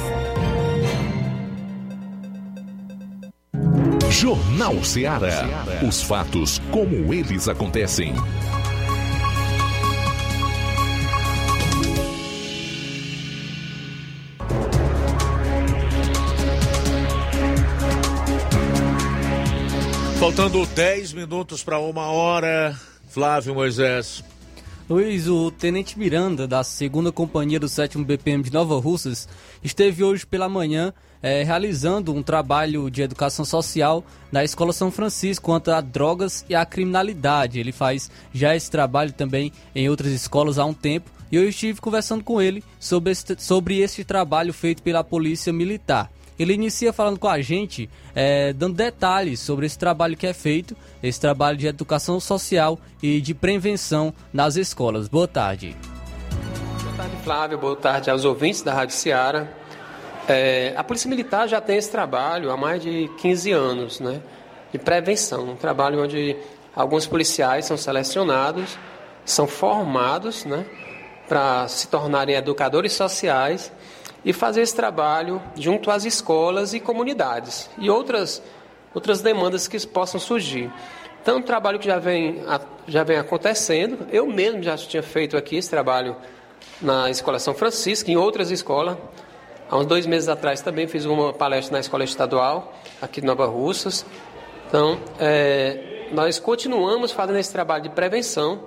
[4.10, 5.46] Jornal Ceará.
[5.86, 8.14] Os fatos como eles acontecem.
[20.20, 24.22] Faltando 10 minutos para uma hora, Flávio Moisés.
[24.90, 29.30] Luiz, o Tenente Miranda, da segunda Companhia do 7 BPM de Nova Russas,
[29.64, 30.94] esteve hoje pela manhã
[31.24, 36.54] é, realizando um trabalho de educação social na Escola São Francisco quanto a drogas e
[36.54, 37.58] a criminalidade.
[37.58, 41.80] Ele faz já esse trabalho também em outras escolas há um tempo e eu estive
[41.80, 46.12] conversando com ele sobre esse, sobre esse trabalho feito pela Polícia Militar.
[46.40, 50.74] Ele inicia falando com a gente, é, dando detalhes sobre esse trabalho que é feito,
[51.04, 55.10] esse trabalho de educação social e de prevenção nas escolas.
[55.10, 55.76] Boa tarde.
[56.82, 57.58] Boa tarde, Flávio.
[57.58, 59.50] Boa tarde aos ouvintes da Rádio Ceará.
[60.30, 64.22] É, a Polícia Militar já tem esse trabalho há mais de 15 anos, né?
[64.72, 65.50] De prevenção.
[65.50, 66.38] Um trabalho onde
[66.74, 68.78] alguns policiais são selecionados,
[69.26, 70.66] são formados, né?
[71.28, 73.74] Para se tornarem educadores sociais
[74.24, 78.42] e fazer esse trabalho junto às escolas e comunidades e outras,
[78.94, 80.72] outras demandas que possam surgir.
[81.22, 82.42] Então, um trabalho que já vem,
[82.88, 86.16] já vem acontecendo, eu mesmo já tinha feito aqui esse trabalho
[86.82, 88.98] na Escola São Francisco, em outras escolas.
[89.70, 93.46] Há uns dois meses atrás também fiz uma palestra na Escola Estadual, aqui de Nova
[93.46, 94.06] Russas.
[94.68, 98.64] Então, é, nós continuamos fazendo esse trabalho de prevenção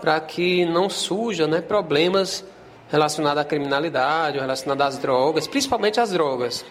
[0.00, 2.44] para que não surja né, problemas
[2.88, 6.64] relacionado à criminalidade, relacionado às drogas, principalmente às drogas.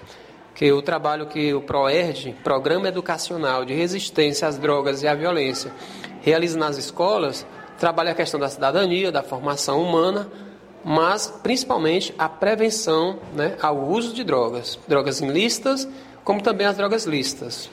[0.54, 5.72] Que o trabalho que o PROERD, Programa Educacional de Resistência às Drogas e à Violência,
[6.22, 7.46] realiza nas escolas,
[7.78, 10.28] trabalha a questão da cidadania, da formação humana,
[10.84, 15.88] mas principalmente a prevenção né, ao uso de drogas, drogas ilícitas,
[16.24, 17.70] como também as drogas lícitas.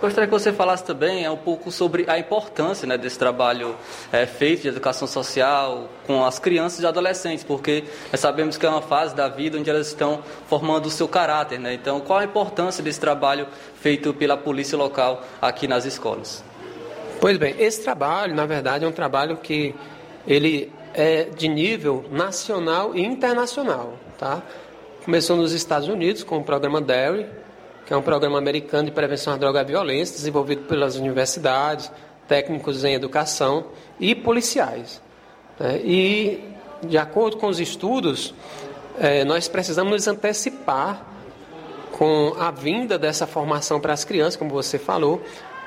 [0.00, 3.74] Gostaria que você falasse também é, um pouco sobre a importância né, desse trabalho
[4.12, 7.82] é, feito de educação social com as crianças e adolescentes, porque
[8.12, 11.58] nós sabemos que é uma fase da vida onde elas estão formando o seu caráter.
[11.58, 11.74] Né?
[11.74, 16.44] Então, qual a importância desse trabalho feito pela polícia local aqui nas escolas?
[17.20, 19.74] Pois bem, esse trabalho, na verdade, é um trabalho que
[20.24, 23.94] ele é de nível nacional e internacional.
[24.16, 24.42] Tá?
[25.04, 27.26] Começou nos Estados Unidos com o programa DARE,
[27.88, 31.90] que é um programa americano de prevenção à droga e violência, desenvolvido pelas universidades,
[32.28, 33.68] técnicos em educação
[33.98, 35.00] e policiais.
[35.58, 35.80] Né?
[35.82, 36.44] E,
[36.82, 38.34] de acordo com os estudos,
[39.00, 41.02] é, nós precisamos nos antecipar
[41.92, 45.22] com a vinda dessa formação para as crianças, como você falou,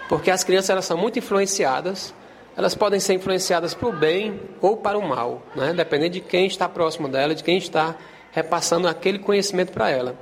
[0.07, 2.13] porque as crianças elas são muito influenciadas,
[2.55, 5.73] elas podem ser influenciadas para o bem ou para o mal, né?
[5.73, 7.95] dependendo de quem está próximo dela, de quem está
[8.31, 10.15] repassando aquele conhecimento para ela.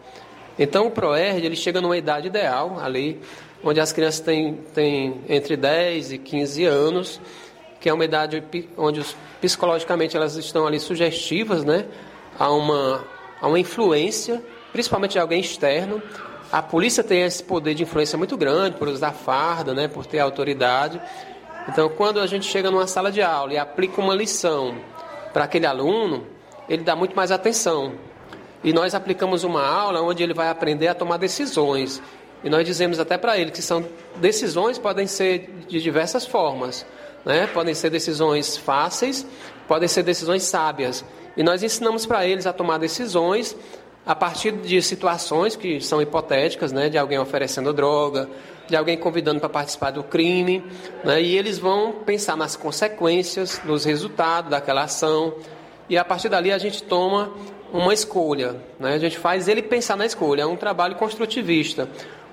[0.59, 3.17] Então o ProERD ele chega numa idade ideal ali,
[3.63, 7.21] onde as crianças têm, têm entre 10 e 15 anos,
[7.79, 8.43] que é uma idade
[8.77, 11.85] onde os, psicologicamente elas estão ali sugestivas, né,
[12.37, 13.05] a uma,
[13.41, 14.43] a uma influência,
[14.73, 16.03] principalmente de alguém externo.
[16.51, 20.19] A polícia tem esse poder de influência muito grande por usar farda, né, por ter
[20.19, 21.01] autoridade.
[21.69, 24.75] Então, quando a gente chega numa sala de aula e aplica uma lição
[25.31, 26.27] para aquele aluno,
[26.67, 27.93] ele dá muito mais atenção,
[28.63, 32.01] e nós aplicamos uma aula onde ele vai aprender a tomar decisões.
[32.43, 33.85] E nós dizemos até para ele que são
[34.17, 36.85] decisões podem ser de diversas formas,
[37.25, 37.47] né?
[37.47, 39.25] Podem ser decisões fáceis,
[39.67, 41.03] podem ser decisões sábias.
[41.35, 43.55] E nós ensinamos para eles a tomar decisões
[44.05, 46.89] a partir de situações que são hipotéticas, né?
[46.89, 48.29] De alguém oferecendo droga,
[48.67, 50.63] de alguém convidando para participar do crime,
[51.03, 51.21] né?
[51.21, 55.33] E eles vão pensar nas consequências, nos resultados daquela ação.
[55.89, 57.33] E a partir dali a gente toma
[57.73, 58.55] uma escolha.
[58.79, 58.93] Né?
[58.93, 60.43] A gente faz ele pensar na escolha.
[60.43, 61.89] É um trabalho construtivista,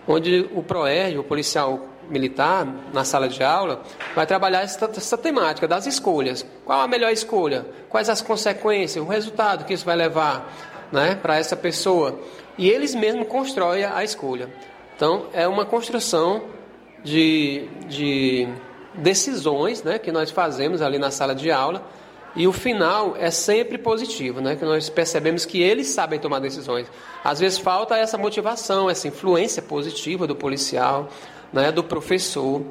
[0.07, 3.83] onde o PROERD, o policial militar, na sala de aula,
[4.15, 6.47] vai trabalhar essa, essa, temática das escolhas.
[6.65, 7.67] Qual a melhor escolha?
[7.89, 10.53] Quais as consequências, o resultado que isso vai levar
[10.93, 12.19] né, para essa pessoa?
[12.57, 14.49] E eles mesmos constroem a escolha.
[14.95, 16.45] Então, é uma construção
[17.03, 18.49] de, de
[18.95, 21.83] decisões né, que nós fazemos ali na sala de aula
[22.37, 24.57] e o final é sempre positivo, né?
[24.57, 26.87] Que nós percebemos que eles sabem tomar decisões.
[27.25, 31.09] Às vezes falta essa motivação, essa influência positiva do policial,
[31.51, 31.73] né?
[31.73, 32.63] Do professor,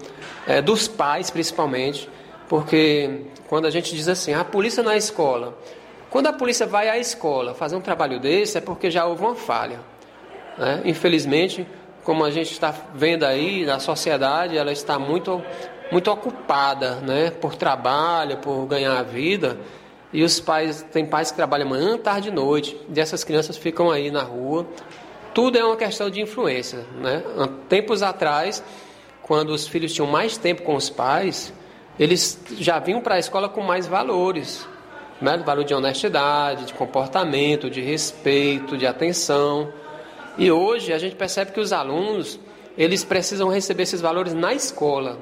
[0.48, 2.08] é, dos pais principalmente,
[2.48, 5.58] porque quando a gente diz assim, a polícia na escola,
[6.12, 9.36] quando a polícia vai à escola fazer um trabalho desse é porque já houve uma
[9.36, 9.80] falha,
[10.60, 10.84] né?
[10.86, 11.68] Infelizmente,
[12.04, 15.42] como a gente está vendo aí na sociedade, ela está muito
[15.92, 19.58] muito ocupada, né, por trabalho, por ganhar a vida.
[20.12, 23.92] E os pais, tem pais que trabalham manhã, tarde e noite, e essas crianças ficam
[23.92, 24.66] aí na rua.
[25.34, 27.22] Tudo é uma questão de influência, né?
[27.68, 28.64] Tempos atrás,
[29.22, 31.54] quando os filhos tinham mais tempo com os pais,
[32.00, 34.68] eles já vinham para a escola com mais valores,
[35.22, 35.38] né?
[35.38, 39.70] valor de honestidade, de comportamento, de respeito, de atenção.
[40.38, 42.40] E hoje a gente percebe que os alunos
[42.78, 45.18] eles precisam receber esses valores na escola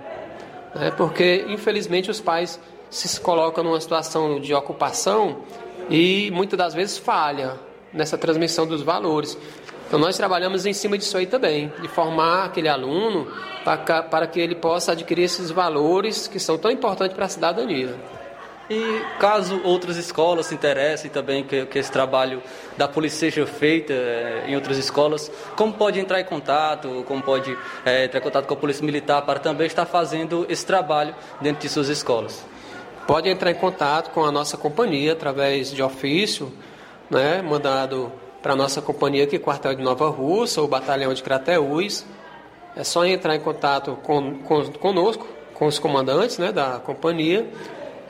[0.75, 0.91] né?
[0.91, 2.59] porque infelizmente os pais
[2.89, 5.37] se colocam numa situação de ocupação
[5.89, 7.59] e muitas das vezes falha
[7.91, 9.37] nessa transmissão dos valores.
[9.87, 13.27] Então nós trabalhamos em cima disso aí também, de formar aquele aluno
[13.63, 17.95] para, que ele possa adquirir esses valores que são tão importantes para a cidadania.
[18.73, 22.41] E caso outras escolas se interessem também que, que esse trabalho
[22.75, 27.55] da polícia seja feito é, em outras escolas, como pode entrar em contato, como pode
[27.85, 31.61] é, entrar em contato com a polícia militar para também estar fazendo esse trabalho dentro
[31.61, 32.43] de suas escolas?
[33.05, 36.51] Pode entrar em contato com a nossa companhia através de ofício,
[37.11, 38.11] né, mandado
[38.41, 42.03] para a nossa companhia aqui, quartel de Nova Russa, ou batalhão de Crateús.
[42.75, 47.47] É só entrar em contato com, com, conosco, com os comandantes né, da companhia,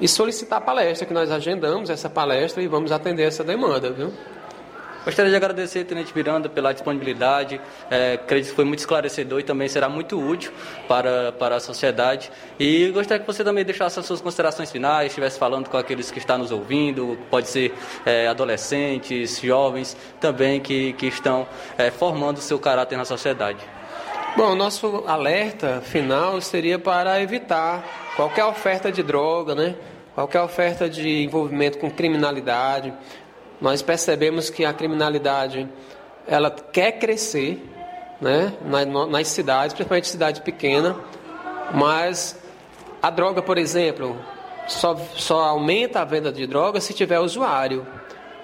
[0.04, 4.12] e solicitar a palestra, que nós agendamos essa palestra e vamos atender essa demanda, viu?
[5.06, 7.62] Gostaria de agradecer, Tenente Miranda, pela disponibilidade.
[7.90, 10.52] É, acredito que foi muito esclarecedor e também será muito útil
[10.90, 12.30] para, para a sociedade.
[12.60, 16.20] E gostaria que você também deixasse as suas considerações finais, estivesse falando com aqueles que
[16.20, 17.74] estão nos ouvindo, pode ser
[18.06, 21.48] é, adolescentes, jovens, também que, que estão
[21.78, 23.60] é, formando o seu caráter na sociedade.
[24.36, 27.86] Bom, nosso alerta final seria para evitar
[28.18, 29.76] qualquer oferta de droga, né?
[30.14, 32.94] Qualquer oferta de envolvimento com criminalidade.
[33.60, 35.68] Nós percebemos que a criminalidade
[36.28, 37.62] ela quer crescer
[38.22, 38.54] né?
[39.10, 40.96] nas cidades, principalmente cidade pequena,
[41.74, 42.40] mas
[43.02, 44.18] a droga, por exemplo,
[44.68, 47.86] só, só aumenta a venda de droga se tiver usuário.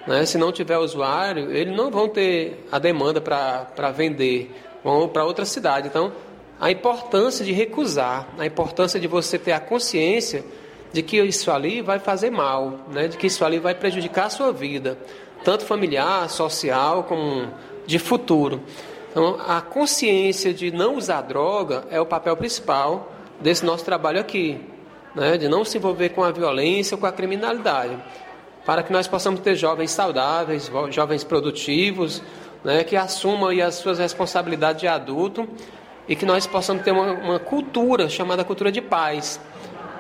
[0.06, 0.26] Né?
[0.26, 4.54] Se não tiver usuário, eles não vão ter a demanda para vender
[4.84, 5.88] vão para outra cidade.
[5.88, 6.12] Então,
[6.60, 10.44] a importância de recusar, a importância de você ter a consciência
[10.92, 13.08] de que isso ali vai fazer mal, né?
[13.08, 14.98] de que isso ali vai prejudicar a sua vida,
[15.44, 17.48] tanto familiar, social, como
[17.86, 18.62] de futuro.
[19.12, 24.60] Então, a consciência de não usar droga é o papel principal desse nosso trabalho aqui,
[25.16, 25.38] né?
[25.38, 27.98] de não se envolver com a violência ou com a criminalidade,
[28.66, 32.22] para que nós possamos ter jovens saudáveis, jovens produtivos,
[32.64, 35.48] né, que assumam as suas responsabilidades de adulto
[36.08, 39.40] e que nós possamos ter uma, uma cultura chamada cultura de paz.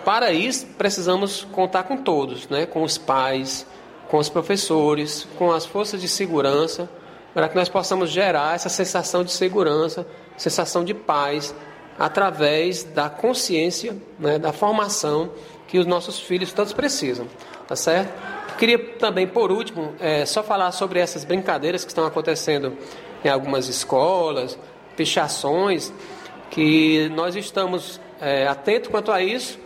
[0.03, 3.65] Para isso, precisamos contar com todos, né, com os pais,
[4.07, 6.89] com os professores, com as forças de segurança,
[7.33, 11.53] para que nós possamos gerar essa sensação de segurança, sensação de paz,
[11.97, 15.31] através da consciência, né, da formação
[15.67, 17.27] que os nossos filhos tantos precisam,
[17.67, 18.11] tá certo?
[18.57, 22.75] Queria também, por último, é, só falar sobre essas brincadeiras que estão acontecendo
[23.23, 24.57] em algumas escolas,
[24.97, 25.93] pichações,
[26.49, 29.59] que nós estamos é, atentos quanto a isso,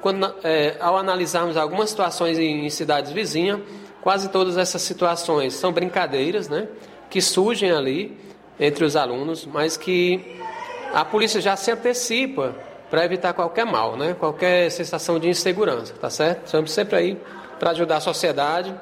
[0.00, 3.60] quando, é, ao analisarmos algumas situações em, em cidades vizinhas,
[4.00, 6.68] quase todas essas situações são brincadeiras, né,
[7.10, 8.16] que surgem ali
[8.58, 10.36] entre os alunos, mas que
[10.92, 12.54] a polícia já se antecipa
[12.90, 16.46] para evitar qualquer mal, né, qualquer sensação de insegurança, tá certo?
[16.46, 17.20] Estamos sempre aí
[17.58, 18.74] para ajudar a sociedade.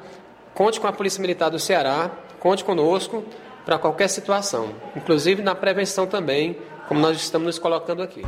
[0.55, 3.25] Conte com a Polícia Militar do Ceará, conte conosco
[3.65, 6.57] para qualquer situação, inclusive na prevenção também,
[6.87, 8.23] como nós estamos nos colocando aqui.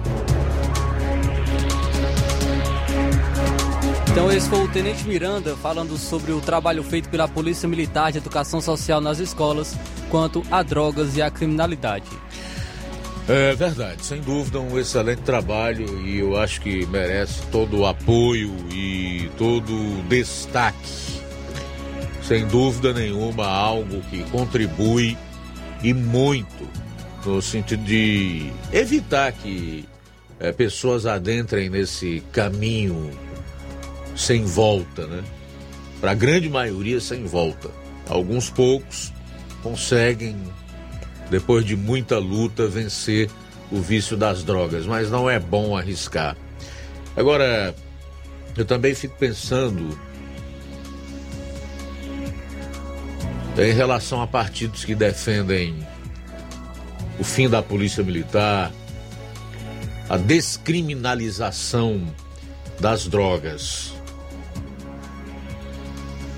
[4.19, 8.19] Então esse foi o Tenente Miranda falando sobre o trabalho feito pela Polícia Militar de
[8.19, 9.77] Educação Social nas escolas
[10.11, 12.11] quanto a drogas e a criminalidade.
[13.29, 18.53] É verdade, sem dúvida um excelente trabalho e eu acho que merece todo o apoio
[18.73, 21.23] e todo o destaque.
[22.21, 25.17] Sem dúvida nenhuma, algo que contribui
[25.81, 26.69] e muito
[27.25, 29.89] no sentido de evitar que
[30.41, 33.13] é, pessoas adentrem nesse caminho
[34.19, 35.23] sem volta, né?
[36.01, 37.71] Para a grande maioria, sem volta.
[38.09, 39.13] Alguns poucos
[39.63, 40.37] conseguem,
[41.31, 43.31] depois de muita luta, vencer
[43.71, 46.37] o vício das drogas, mas não é bom arriscar.
[47.17, 47.75] Agora,
[48.57, 49.97] eu também fico pensando
[53.57, 55.87] em relação a partidos que defendem
[57.21, 58.73] o fim da polícia militar,
[60.09, 62.03] a descriminalização
[62.81, 63.98] das drogas.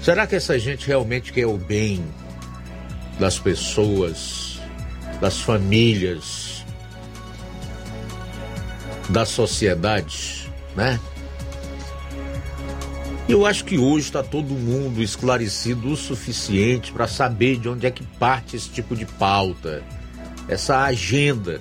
[0.02, 2.02] Será que essa gente realmente quer o bem
[3.18, 4.58] das pessoas,
[5.20, 6.64] das famílias,
[9.10, 10.98] da sociedade, né?
[13.28, 17.90] Eu acho que hoje está todo mundo esclarecido o suficiente para saber de onde é
[17.90, 19.84] que parte esse tipo de pauta,
[20.48, 21.60] essa agenda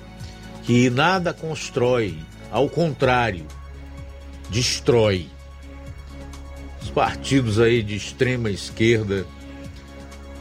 [0.64, 2.18] que nada constrói,
[2.50, 3.46] ao contrário,
[4.48, 5.28] destrói.
[6.90, 9.24] Os partidos aí de extrema esquerda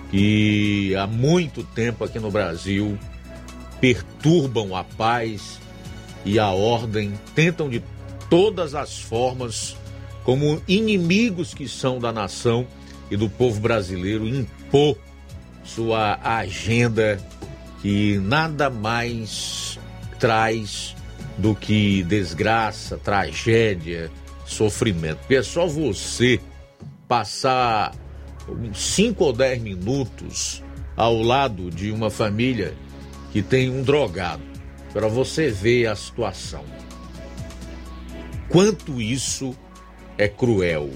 [0.10, 2.98] que há muito tempo aqui no Brasil
[3.80, 5.60] perturbam a paz
[6.26, 7.84] e a ordem, tentam de
[8.32, 9.78] todas as formas,
[10.24, 12.66] como inimigos que são da nação
[13.12, 14.98] e do povo brasileiro, impor
[15.64, 17.20] sua agenda
[17.80, 19.78] que nada mais
[20.20, 20.96] traz
[21.38, 24.10] do que desgraça, tragédia,
[24.50, 25.20] sofrimento.
[25.20, 26.40] Porque é só você
[27.08, 27.94] passar
[28.74, 30.64] cinco ou dez minutos
[30.96, 32.74] ao lado de uma família
[33.32, 34.44] que tem um drogado,
[34.92, 36.66] para você ver a situação.
[38.50, 39.56] Quanto isso
[40.18, 40.90] é cruel.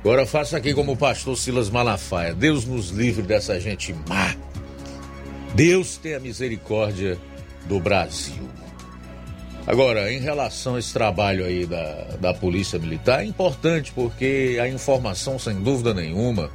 [0.00, 2.34] Agora faça aqui como o pastor Silas Malafaia.
[2.34, 4.34] Deus nos livre dessa gente má.
[5.54, 7.18] Deus tenha misericórdia
[7.66, 8.48] do Brasil.
[9.66, 14.68] Agora, em relação a esse trabalho aí da, da Polícia Militar, é importante porque a
[14.68, 16.50] informação, sem dúvida nenhuma,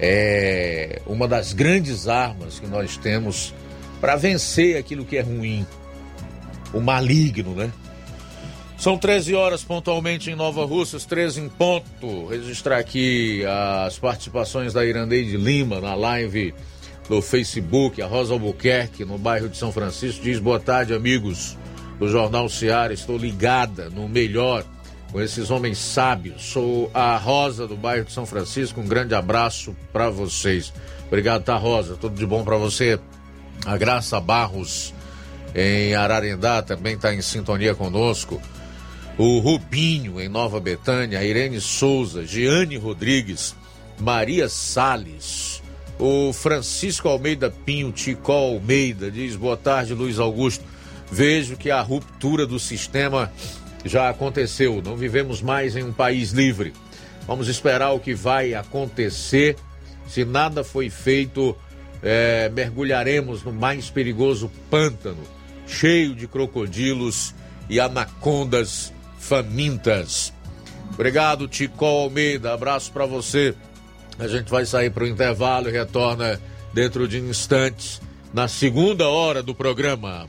[0.00, 3.54] é uma das grandes armas que nós temos
[4.00, 5.66] para vencer aquilo que é ruim,
[6.72, 7.72] o maligno, né?
[8.76, 12.26] São 13 horas pontualmente em Nova Russas, 13 em ponto.
[12.26, 13.42] Registrar aqui
[13.86, 16.52] as participações da Irandeide Lima na live
[17.08, 21.56] do Facebook, a Rosa Albuquerque, no bairro de São Francisco, diz boa tarde, amigos
[21.98, 22.92] do Jornal Seara.
[22.92, 24.64] Estou ligada no melhor
[25.12, 26.42] com esses homens sábios.
[26.42, 28.80] Sou a Rosa do bairro de São Francisco.
[28.80, 30.72] Um grande abraço para vocês.
[31.06, 31.96] Obrigado, tá, Rosa?
[31.96, 32.98] Tudo de bom para você.
[33.64, 34.92] A Graça Barros
[35.54, 38.42] em Ararendá também está em sintonia conosco.
[39.16, 43.54] O Rubinho em Nova Betânia, a Irene Souza, Giane Rodrigues,
[44.00, 45.62] Maria Sales,
[45.98, 50.64] o Francisco Almeida Pinho, Ticó Almeida, diz: boa tarde, Luiz Augusto.
[51.14, 53.30] Vejo que a ruptura do sistema
[53.84, 54.82] já aconteceu.
[54.84, 56.72] Não vivemos mais em um país livre.
[57.24, 59.54] Vamos esperar o que vai acontecer.
[60.08, 61.56] Se nada foi feito,
[62.02, 65.22] é, mergulharemos no mais perigoso pântano,
[65.68, 67.32] cheio de crocodilos
[67.70, 70.32] e anacondas famintas.
[70.94, 72.52] Obrigado, Ticó Almeida.
[72.52, 73.54] Abraço para você.
[74.18, 76.40] A gente vai sair para o intervalo e retorna
[76.72, 78.02] dentro de instantes
[78.32, 80.28] na segunda hora do programa.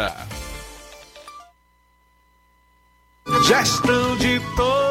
[3.47, 4.90] Gestão de todos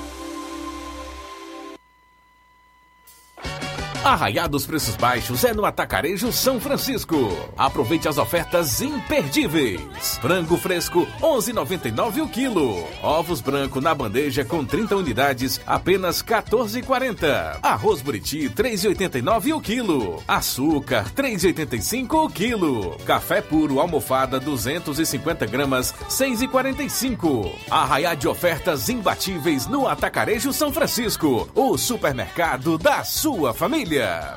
[4.03, 7.15] Arraiados preços baixos é no Atacarejo São Francisco.
[7.55, 10.17] Aproveite as ofertas imperdíveis.
[10.19, 12.83] Frango fresco 11,99 o quilo.
[13.03, 17.59] Ovos branco na bandeja com 30 unidades apenas 14,40.
[17.61, 20.23] Arroz buriti 3,89 o quilo.
[20.27, 22.97] Açúcar 3,85 o quilo.
[23.05, 27.51] Café puro almofada 250 gramas 6,45.
[27.69, 31.47] Arraiá de ofertas imbatíveis no Atacarejo São Francisco.
[31.53, 33.90] O supermercado da sua família.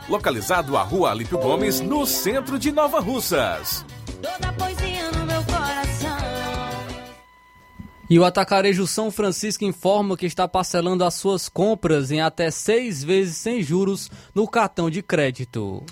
[0.09, 3.85] Localizado à Rua Alípio Gomes, no centro de Nova Russas.
[4.21, 6.17] Toda poesia no meu coração.
[8.11, 13.05] E o Atacarejo São Francisco informa que está parcelando as suas compras em até seis
[13.05, 15.85] vezes sem juros no cartão de crédito.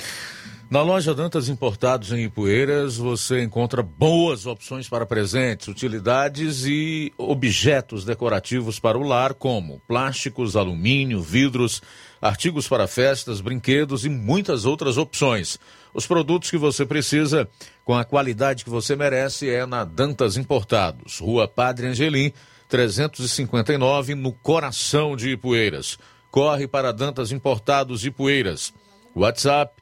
[0.73, 8.07] Na loja Dantas Importados em Ipueiras, você encontra boas opções para presentes, utilidades e objetos
[8.07, 11.83] decorativos para o lar, como plásticos, alumínio, vidros,
[12.23, 15.59] artigos para festas, brinquedos e muitas outras opções.
[15.93, 17.47] Os produtos que você precisa,
[17.85, 22.33] com a qualidade que você merece, é na Dantas Importados, Rua Padre Angelim,
[22.71, 25.99] 359, no coração de Ipueiras.
[26.31, 28.73] Corre para Dantas Importados Ipueiras.
[29.15, 29.82] WhatsApp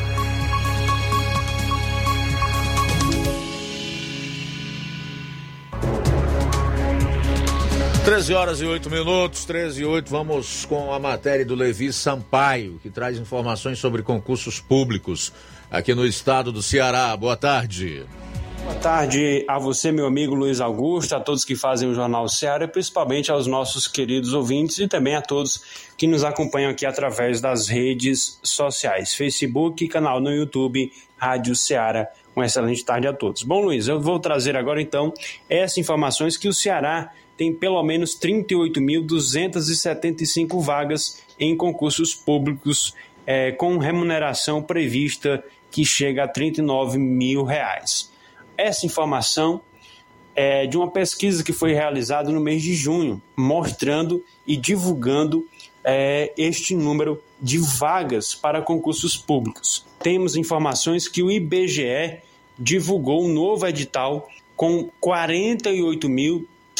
[8.03, 12.79] 13 horas e 8 minutos, 13 e 8, vamos com a matéria do Levi Sampaio,
[12.81, 15.31] que traz informações sobre concursos públicos
[15.69, 17.15] aqui no estado do Ceará.
[17.15, 18.03] Boa tarde.
[18.63, 22.67] Boa tarde a você, meu amigo Luiz Augusto, a todos que fazem o Jornal Ceará
[22.67, 25.61] principalmente aos nossos queridos ouvintes e também a todos
[25.95, 32.07] que nos acompanham aqui através das redes sociais, Facebook, canal no YouTube, Rádio Ceará.
[32.35, 33.43] Uma excelente tarde a todos.
[33.43, 35.13] Bom, Luiz, eu vou trazer agora então
[35.47, 37.11] essas informações que o Ceará
[37.41, 42.93] tem pelo menos 38.275 vagas em concursos públicos
[43.25, 48.11] é, com remuneração prevista que chega a 39 mil reais.
[48.55, 49.59] Essa informação
[50.35, 55.43] é de uma pesquisa que foi realizada no mês de junho, mostrando e divulgando
[55.83, 59.83] é, este número de vagas para concursos públicos.
[59.97, 62.19] Temos informações que o IBGE
[62.59, 64.91] divulgou um novo edital com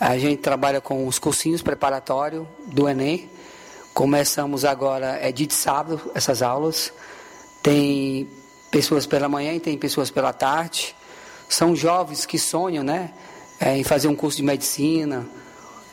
[0.00, 3.28] a gente trabalha com os cursinhos preparatórios do Enem.
[3.92, 6.92] Começamos agora, é dia de sábado, essas aulas.
[7.64, 8.28] Tem
[8.70, 10.94] pessoas pela manhã e tem pessoas pela tarde.
[11.48, 13.10] São jovens que sonham, né?
[13.58, 15.26] É, em fazer um curso de medicina,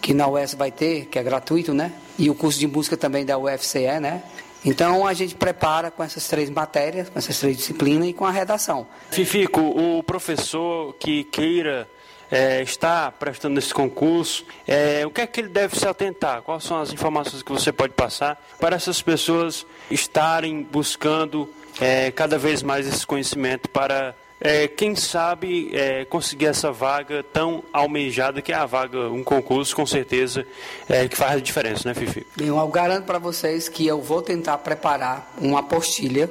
[0.02, 1.94] que na UES vai ter, que é gratuito, né?
[2.20, 4.22] E o curso de música também da UFCE, né?
[4.66, 8.32] Então a gente prepara com essas três matérias, com essas três disciplinas e com a
[8.32, 8.86] redação.
[9.10, 11.88] Fifico, o professor que queira
[12.30, 16.42] é, estar prestando esse concurso, é, o que é que ele deve se atentar?
[16.42, 21.50] Quais são as informações que você pode passar para essas pessoas estarem buscando
[21.82, 27.64] é, cada vez mais esse conhecimento para é, quem sabe é, conseguir essa vaga tão
[27.74, 30.46] almejada que é a vaga, um concurso com certeza
[30.88, 32.26] é, que faz a diferença, né, Fifi?
[32.40, 36.30] Eu garanto para vocês que eu vou tentar preparar uma apostilha,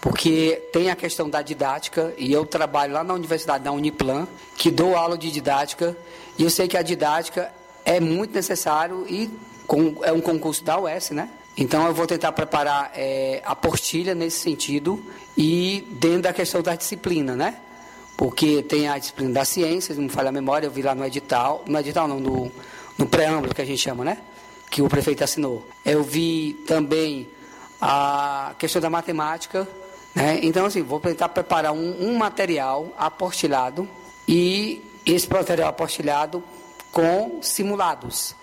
[0.00, 4.70] porque tem a questão da didática e eu trabalho lá na Universidade da Uniplan, que
[4.70, 5.96] dou aula de didática
[6.38, 7.52] e eu sei que a didática
[7.84, 9.30] é muito necessário e
[9.66, 11.30] com, é um concurso da UES, né?
[11.56, 15.02] Então eu vou tentar preparar é, a postilha nesse sentido
[15.36, 17.56] e dentro da questão da disciplina, né?
[18.16, 21.04] Porque tem a disciplina da ciência, não me falha a memória, eu vi lá no
[21.04, 22.52] edital, no edital não, no,
[22.98, 24.18] no preâmbulo que a gente chama, né?
[24.70, 25.66] Que o prefeito assinou.
[25.84, 27.28] Eu vi também
[27.80, 29.68] a questão da matemática,
[30.14, 30.40] né?
[30.42, 33.88] Então, assim, vou tentar preparar um, um material apostilado
[34.26, 36.42] e esse material apostilhado
[36.90, 38.34] com simulados.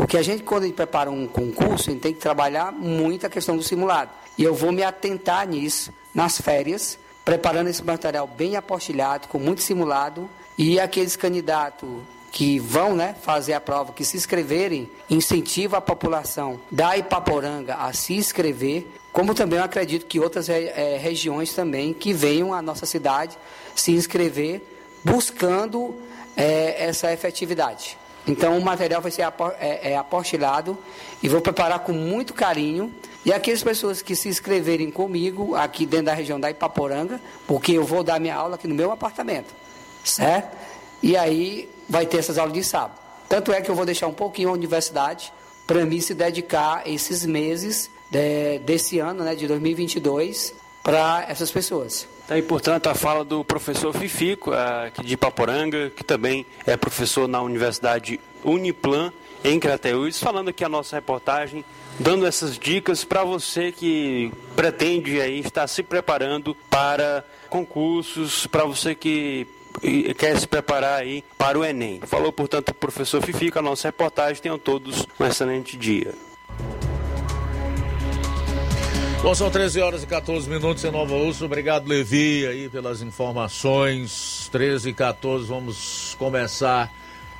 [0.00, 3.26] Porque a gente, quando a gente prepara um concurso, a gente tem que trabalhar muito
[3.26, 4.10] a questão do simulado.
[4.38, 9.60] E eu vou me atentar nisso nas férias, preparando esse material bem apostilhado, com muito
[9.60, 11.86] simulado, e aqueles candidatos
[12.32, 17.92] que vão né, fazer a prova, que se inscreverem, incentiva a população da Ipaporanga a
[17.92, 22.86] se inscrever, como também eu acredito que outras é, regiões também que venham à nossa
[22.86, 23.36] cidade
[23.74, 24.62] se inscrever,
[25.04, 25.94] buscando
[26.34, 27.98] é, essa efetividade.
[28.30, 29.22] Então o material vai ser
[29.58, 30.78] é, é, apostilado
[31.20, 32.94] e vou preparar com muito carinho.
[33.24, 37.84] E aquelas pessoas que se inscreverem comigo aqui dentro da região da Ipaporanga, porque eu
[37.84, 39.52] vou dar minha aula aqui no meu apartamento,
[40.04, 40.56] certo?
[41.02, 42.98] E aí vai ter essas aulas de sábado.
[43.28, 45.32] Tanto é que eu vou deixar um pouquinho a universidade
[45.66, 52.08] para mim se dedicar esses meses de, desse ano, né, de 2022, para essas pessoas.
[52.26, 57.26] Tá aí, portanto, a fala do professor Fifico, aqui de Paporanga, que também é professor
[57.26, 59.12] na Universidade Uniplan,
[59.42, 61.64] em Crateús, falando aqui a nossa reportagem,
[61.98, 68.94] dando essas dicas para você que pretende aí estar se preparando para concursos, para você
[68.94, 69.46] que
[70.18, 72.00] quer se preparar aí para o Enem.
[72.04, 74.42] Falou, portanto, o professor Fifico, a nossa reportagem.
[74.42, 76.14] Tenham todos um excelente dia.
[79.22, 81.44] Bom, são 13 horas e 14 minutos em Nova Urso.
[81.44, 84.48] Obrigado, Levi, aí pelas informações.
[84.50, 86.90] 13 e 14, vamos começar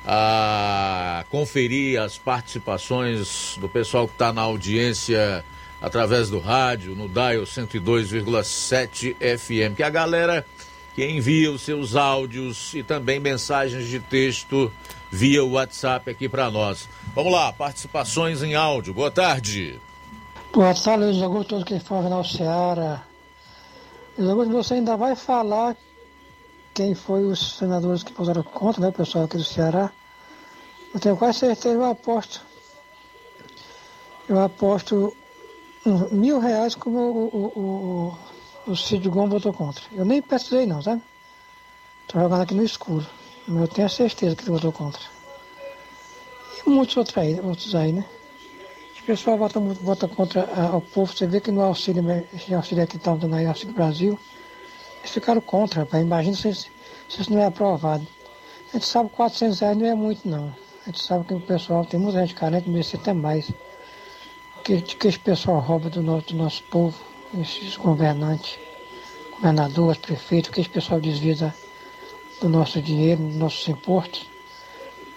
[0.05, 5.43] a conferir as participações do pessoal que está na audiência
[5.81, 9.75] através do rádio, no Dial 102,7 FM.
[9.75, 10.45] Que a galera
[10.93, 14.71] que envia os seus áudios e também mensagens de texto
[15.11, 16.87] via WhatsApp aqui para nós.
[17.15, 18.93] Vamos lá, participações em áudio.
[18.93, 19.79] Boa tarde.
[20.53, 23.05] Boa tarde, Luiz Augusto, todos que foram na Ceará.
[24.17, 25.77] Luiz Augusto, você ainda vai falar
[26.73, 29.89] quem foi os senadores que votaram contra, né, pessoal aqui do Ceará.
[30.93, 32.41] Eu tenho quase certeza, eu aposto.
[34.27, 35.15] Eu aposto
[36.11, 38.17] mil reais como o, o,
[38.67, 39.81] o, o Cid Gomes votou contra.
[39.93, 41.01] Eu nem pesquisei não, sabe?
[42.09, 43.07] Tô jogando aqui no escuro.
[43.47, 45.01] Mas eu tenho a certeza que ele votou contra.
[46.67, 48.05] E muitos outros aí, outros aí né?
[49.01, 51.11] O pessoal vota, vota contra a, o povo.
[51.11, 54.19] Você vê que no auxílio, esse auxílio que estão dando aí, Auxílio Brasil,
[54.99, 56.03] eles ficaram contra, rapaz.
[56.03, 56.69] Imagina se, se
[57.09, 58.05] isso não é aprovado.
[58.69, 60.55] A gente sabe que 400 reais não é muito, não.
[60.83, 63.51] A gente sabe que o pessoal, tem muita gente carente, merecia até mais.
[64.63, 66.95] Que, que esse pessoal rouba do nosso, do nosso povo,
[67.39, 68.59] esses governantes,
[69.31, 71.53] governadores, prefeitos, que esse pessoal desvia
[72.39, 74.27] do nosso dinheiro, dos nossos impostos.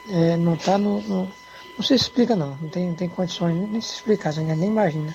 [0.08, 1.30] É, não está no, no,
[1.76, 2.56] Não se explica, não.
[2.60, 5.14] Não tem, não tem condições nem se explicar, você nem imagina.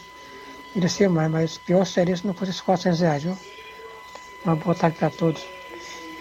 [0.76, 3.38] Iria ser mais, mas pior seria se não fosse esses 400 reais, viu?
[4.46, 5.44] Uma boa tarde para todos.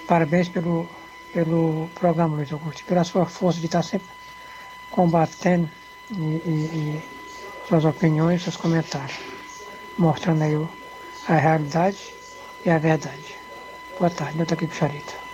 [0.07, 0.89] Parabéns pelo,
[1.33, 4.09] pelo programa, Luiz Augusto, pela sua força de estar sempre
[4.91, 5.69] combatendo
[6.11, 7.03] e, e, e
[7.69, 9.19] suas opiniões, seus comentários,
[9.99, 10.69] mostrando aí o,
[11.29, 11.99] a realidade
[12.65, 13.37] e a verdade.
[13.99, 15.28] Boa tarde, Nilton aqui Picharita.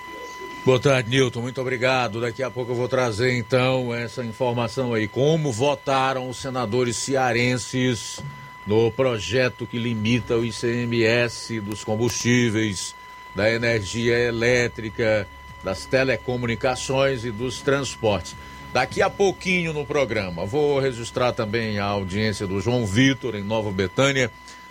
[0.64, 1.42] Boa tarde, Nilton.
[1.42, 2.22] Muito obrigado.
[2.22, 5.06] Daqui a pouco eu vou trazer então essa informação aí.
[5.06, 8.18] Como votaram os senadores cearenses
[8.66, 12.94] no projeto que limita o ICMS dos combustíveis,
[13.34, 15.28] da energia elétrica,
[15.62, 18.34] das telecomunicações e dos transportes.
[18.72, 20.46] Daqui a pouquinho no programa.
[20.46, 24.30] Vou registrar também a audiência do João Vitor, em Nova Betânia.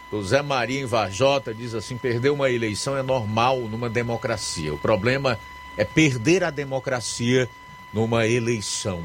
[0.10, 4.74] Do Zé Maria em Varjota diz assim: perder uma eleição é normal numa democracia.
[4.74, 5.53] O problema é
[5.84, 7.50] perder a democracia
[7.94, 9.02] numa eleição.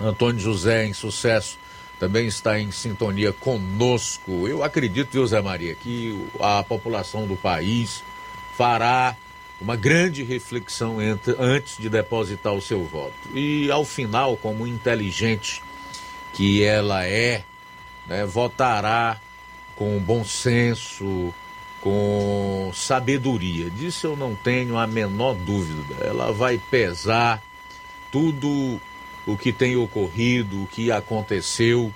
[0.00, 1.58] Antônio José, em sucesso,
[1.98, 4.46] também está em sintonia conosco.
[4.46, 8.02] Eu acredito, viu, Zé Maria, que a população do país
[8.56, 9.16] fará
[9.60, 13.14] uma grande reflexão entre, antes de depositar o seu voto.
[13.34, 15.62] E ao final, como inteligente
[16.32, 17.42] que ela é,
[18.06, 19.20] né, votará
[19.74, 21.34] com bom senso,
[21.80, 23.70] com sabedoria.
[23.70, 26.04] Disso eu não tenho a menor dúvida.
[26.04, 27.42] Ela vai pesar
[28.10, 28.80] tudo
[29.26, 31.92] o que tem ocorrido, o que aconteceu,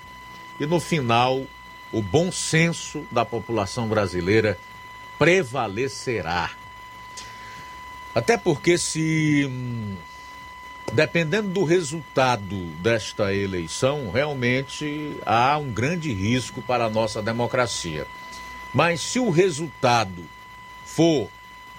[0.59, 1.45] e no final,
[1.91, 4.57] o bom senso da população brasileira
[5.17, 6.51] prevalecerá.
[8.13, 9.49] Até porque, se
[10.91, 18.05] dependendo do resultado desta eleição, realmente há um grande risco para a nossa democracia.
[18.73, 20.23] Mas se o resultado
[20.85, 21.29] for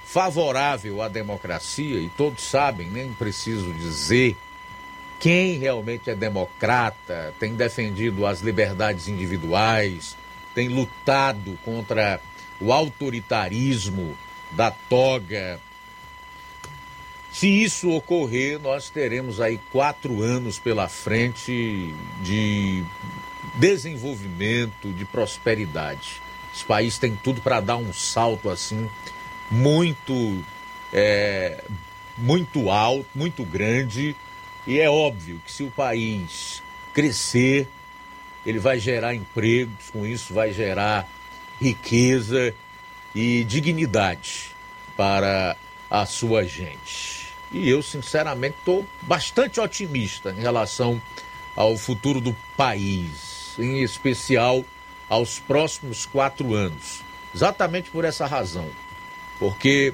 [0.05, 4.37] favorável à democracia, e todos sabem, nem preciso dizer,
[5.19, 10.17] quem realmente é democrata, tem defendido as liberdades individuais,
[10.55, 12.21] tem lutado contra
[12.61, 14.17] o autoritarismo
[14.53, 15.59] da toga.
[17.33, 21.93] Se isso ocorrer, nós teremos aí quatro anos pela frente
[22.23, 22.85] de
[23.57, 26.24] desenvolvimento, de prosperidade.
[26.55, 28.89] Esse país tem tudo para dar um salto assim
[29.51, 30.45] muito,
[30.93, 31.65] é,
[32.17, 34.15] muito alto, muito grande
[34.67, 36.63] e é óbvio que se o país
[36.95, 37.69] crescer,
[38.47, 41.09] ele vai gerar empregos, com isso vai gerar
[41.61, 42.55] riqueza
[43.15, 44.55] e dignidade
[44.97, 45.57] para
[45.91, 47.29] a sua gente.
[47.53, 51.01] E eu, sinceramente, estou bastante otimista em relação
[51.55, 54.65] ao futuro do país, em especial
[55.09, 57.03] aos próximos quatro anos.
[57.35, 58.69] Exatamente por essa razão.
[59.39, 59.93] Porque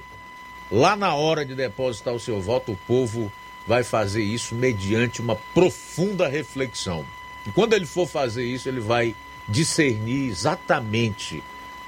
[0.70, 3.32] lá na hora de depositar o seu voto, o povo
[3.66, 7.04] vai fazer isso mediante uma profunda reflexão.
[7.46, 9.14] E quando ele for fazer isso, ele vai
[9.48, 11.42] discernir exatamente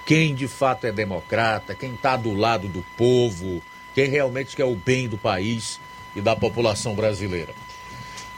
[0.05, 3.63] quem de fato é democrata, quem está do lado do povo,
[3.95, 5.79] quem realmente quer o bem do país
[6.17, 7.55] e da população brasileira.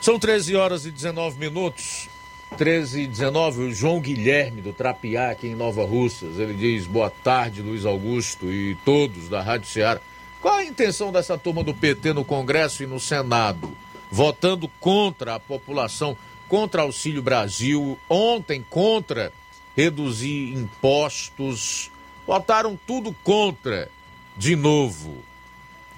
[0.01, 2.09] São 13 horas e 19 minutos.
[2.57, 6.39] 13 e 19, o João Guilherme do Trapiá, aqui em Nova Russas.
[6.39, 10.01] Ele diz: Boa tarde, Luiz Augusto e todos da Rádio Ceará.
[10.41, 13.77] Qual a intenção dessa turma do PT no Congresso e no Senado?
[14.11, 16.17] Votando contra a população,
[16.49, 19.33] contra Auxílio Brasil, ontem contra
[19.77, 21.91] reduzir impostos,
[22.25, 23.89] votaram tudo contra
[24.37, 25.17] de novo.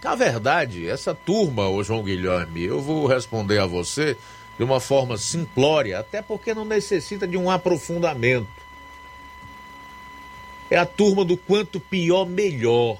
[0.03, 4.17] Na verdade, essa turma, ô João Guilherme, eu vou responder a você
[4.57, 8.49] de uma forma simplória, até porque não necessita de um aprofundamento.
[10.71, 12.99] É a turma do quanto pior, melhor.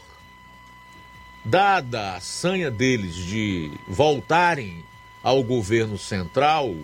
[1.45, 4.85] Dada a sanha deles de voltarem
[5.23, 6.75] ao governo central,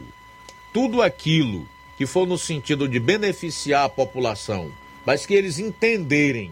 [0.73, 1.67] tudo aquilo
[1.97, 4.73] que for no sentido de beneficiar a população,
[5.05, 6.51] mas que eles entenderem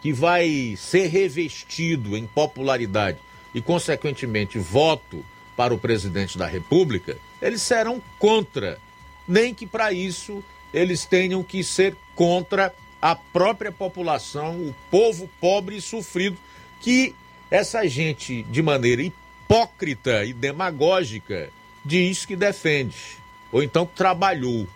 [0.00, 3.18] que vai ser revestido em popularidade
[3.54, 5.24] e, consequentemente, voto
[5.58, 8.78] para o presidente da República, eles serão contra.
[9.26, 12.72] Nem que para isso eles tenham que ser contra
[13.02, 16.38] a própria população, o povo pobre e sofrido,
[16.80, 17.12] que
[17.50, 21.50] essa gente, de maneira hipócrita e demagógica,
[21.84, 23.16] diz que defende,
[23.50, 24.68] ou então trabalhou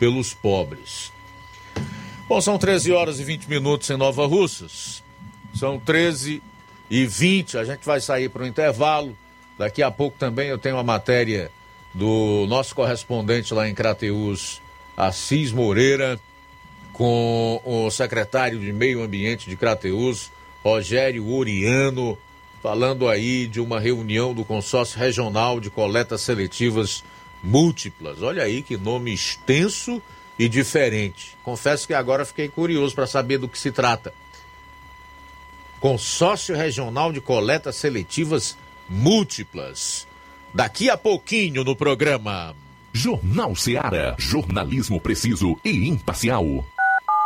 [0.00, 1.12] pelos pobres.
[2.28, 5.00] Bom, são 13 horas e 20 minutos em Nova Russas.
[5.54, 6.42] São 13
[6.90, 7.58] e 20.
[7.58, 9.16] A gente vai sair para o intervalo.
[9.62, 11.48] Daqui a pouco também eu tenho a matéria
[11.94, 14.60] do nosso correspondente lá em Crateus,
[14.96, 16.18] Assis Moreira,
[16.92, 20.32] com o secretário de Meio Ambiente de Crateus,
[20.64, 22.18] Rogério Oriano,
[22.60, 27.04] falando aí de uma reunião do Consórcio Regional de Coletas Seletivas
[27.40, 28.20] Múltiplas.
[28.20, 30.02] Olha aí que nome extenso
[30.36, 31.36] e diferente.
[31.44, 34.12] Confesso que agora fiquei curioso para saber do que se trata.
[35.78, 38.56] Consórcio Regional de Coletas Seletivas
[38.92, 40.06] Múltiplas.
[40.52, 42.54] Daqui a pouquinho no programa.
[42.92, 44.14] Jornal Seara.
[44.18, 46.44] Jornalismo preciso e imparcial.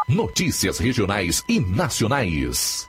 [0.09, 2.89] Notícias regionais e nacionais.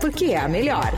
[0.00, 0.92] porque é a melhor.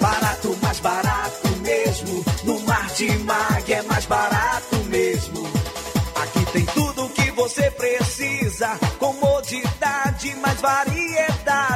[0.00, 2.24] Barato, mais barato mesmo.
[2.44, 5.46] No Martimag é mais barato mesmo.
[6.14, 8.78] Aqui tem tudo o que você precisa.
[8.98, 11.37] Comodidade, mais variedade.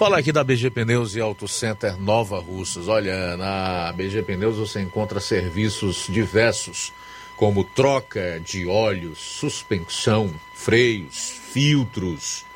[0.00, 2.88] Falar aqui da BG Pneus e Auto Center Nova Russas.
[2.88, 6.90] Olha, na BG Pneus você encontra serviços diversos,
[7.36, 12.46] como troca de óleos, suspensão, freios, filtros.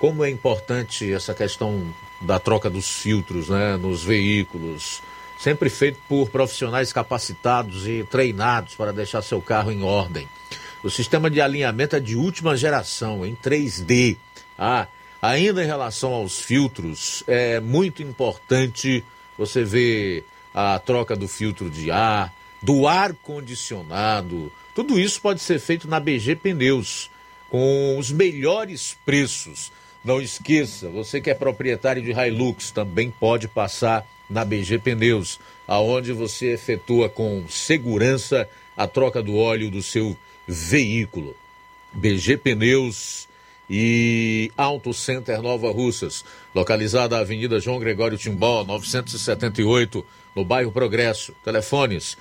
[0.00, 1.86] Como é importante essa questão
[2.20, 5.00] da troca dos filtros né, nos veículos.
[5.38, 10.28] Sempre feito por profissionais capacitados e treinados para deixar seu carro em ordem.
[10.82, 14.16] O sistema de alinhamento é de última geração, em 3D.
[14.58, 14.88] Ah,
[15.22, 19.04] Ainda em relação aos filtros, é muito importante
[19.38, 24.52] você ver a troca do filtro de ar, do ar condicionado.
[24.74, 27.08] Tudo isso pode ser feito na BG Pneus,
[27.48, 29.70] com os melhores preços.
[30.04, 35.38] Não esqueça, você que é proprietário de Hilux também pode passar na BG Pneus,
[35.68, 40.16] aonde você efetua com segurança a troca do óleo do seu
[40.48, 41.36] veículo.
[41.92, 43.28] BG Pneus
[43.74, 46.22] e Auto Center Nova Russas,
[46.54, 50.04] localizada na Avenida João Gregório Timbó, 978,
[50.36, 51.34] no bairro Progresso.
[51.42, 52.18] Telefones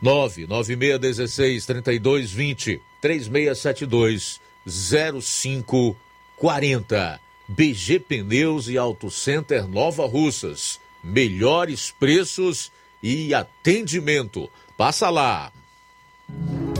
[0.00, 7.20] 99616 3220 3672 0540.
[7.46, 10.80] BG Pneus e Auto Center Nova Russas.
[11.04, 14.50] Melhores preços e atendimento.
[14.78, 15.52] Passa lá.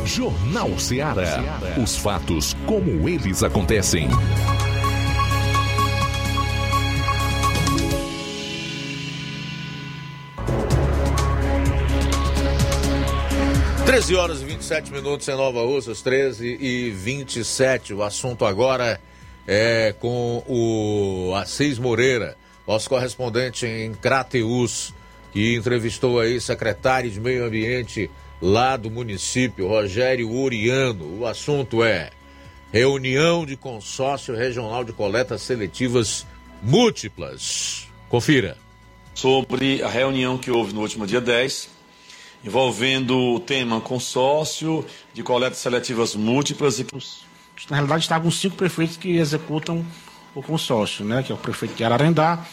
[0.07, 1.59] Jornal Ceará.
[1.83, 4.09] Os fatos como eles acontecem.
[13.85, 17.93] Treze horas e 27 minutos em Nova Russas, 13 e 27.
[17.93, 19.01] O assunto agora
[19.47, 24.95] é com o Assis Moreira, nosso correspondente em Crateus,
[25.33, 28.11] que entrevistou aí secretário de Meio Ambiente
[28.41, 31.21] lá do município, Rogério Uriano.
[31.21, 32.11] O assunto é
[32.73, 36.27] reunião de consórcio regional de coletas seletivas
[36.63, 37.89] múltiplas.
[38.09, 38.57] Confira.
[39.15, 41.71] Sobre a reunião que houve no último dia 10,
[42.45, 44.85] envolvendo o tema consórcio
[45.15, 46.87] de coletas seletivas múltiplas e
[47.71, 49.85] na realidade estavam cinco prefeitos que executam
[50.35, 52.45] o consórcio, né, que é o prefeito de Ararendá,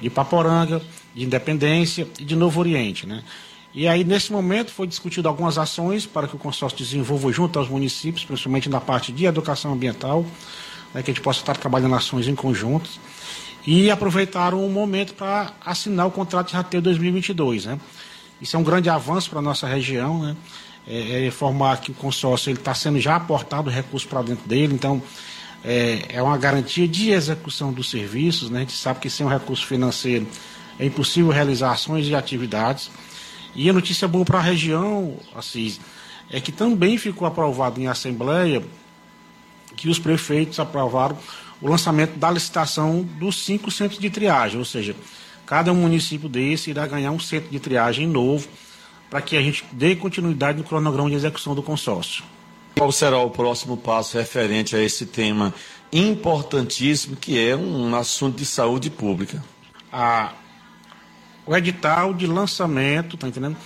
[0.00, 0.82] de Paporanga,
[1.14, 3.24] de Independência e de Novo Oriente, né?
[3.74, 7.68] E aí, nesse momento, foi discutido algumas ações para que o consórcio desenvolva junto aos
[7.68, 10.24] municípios, principalmente na parte de educação ambiental,
[10.94, 12.88] né, que a gente possa estar trabalhando ações em conjunto.
[13.66, 17.64] E aproveitaram o momento para assinar o contrato de rateio 2022.
[17.64, 17.80] Né?
[18.40, 20.22] Isso é um grande avanço para a nossa região.
[20.22, 20.36] Né?
[20.86, 25.02] É, é que o consórcio está sendo já aportado recurso para dentro dele, então
[25.64, 28.50] é, é uma garantia de execução dos serviços.
[28.50, 28.58] Né?
[28.58, 30.28] A gente sabe que sem o recurso financeiro
[30.78, 32.88] é impossível realizar ações e atividades.
[33.54, 35.80] E a notícia boa para a região, Assis,
[36.30, 38.62] é que também ficou aprovado em Assembleia
[39.76, 41.16] que os prefeitos aprovaram
[41.60, 44.94] o lançamento da licitação dos cinco centros de triagem, ou seja,
[45.46, 48.48] cada município desse irá ganhar um centro de triagem novo
[49.08, 52.24] para que a gente dê continuidade no cronograma de execução do consórcio.
[52.76, 55.54] Qual será o próximo passo referente a esse tema
[55.92, 59.42] importantíssimo que é um assunto de saúde pública?
[59.92, 60.32] A,
[61.46, 63.56] o edital de lançamento, tá entendendo?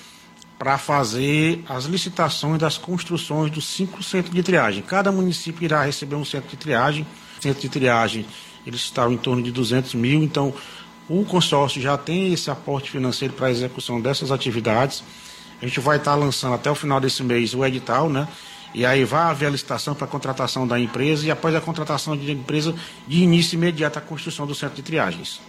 [0.59, 4.83] Para fazer as licitações das construções dos cinco centros de triagem.
[4.83, 7.07] Cada município irá receber um centro de triagem.
[7.41, 8.27] Centro de triagem,
[8.67, 10.53] eles estão em torno de 200 mil, então
[11.09, 15.05] o consórcio já tem esse aporte financeiro para a execução dessas atividades.
[15.63, 18.27] A gente vai estar lançando até o final desse mês o edital, né?
[18.75, 22.17] E aí vai haver a licitação para a contratação da empresa e após a contratação
[22.17, 22.75] da empresa,
[23.07, 25.41] de início imediato a construção do centro de triagens.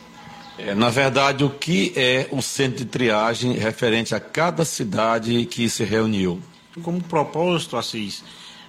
[0.65, 5.69] É, na verdade, o que é o centro de triagem referente a cada cidade que
[5.69, 6.41] se reuniu?
[6.84, 8.23] Como propósito, Assis,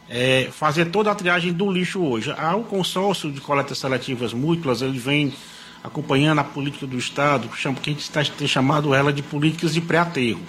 [0.09, 2.33] é fazer toda a triagem do lixo hoje.
[2.37, 5.35] Há o consórcio de coletas seletivas múltiplas, ele vem
[5.83, 9.81] acompanhando a política do Estado, que a gente está, tem chamado ela de políticas de
[9.81, 10.43] pré-aterro.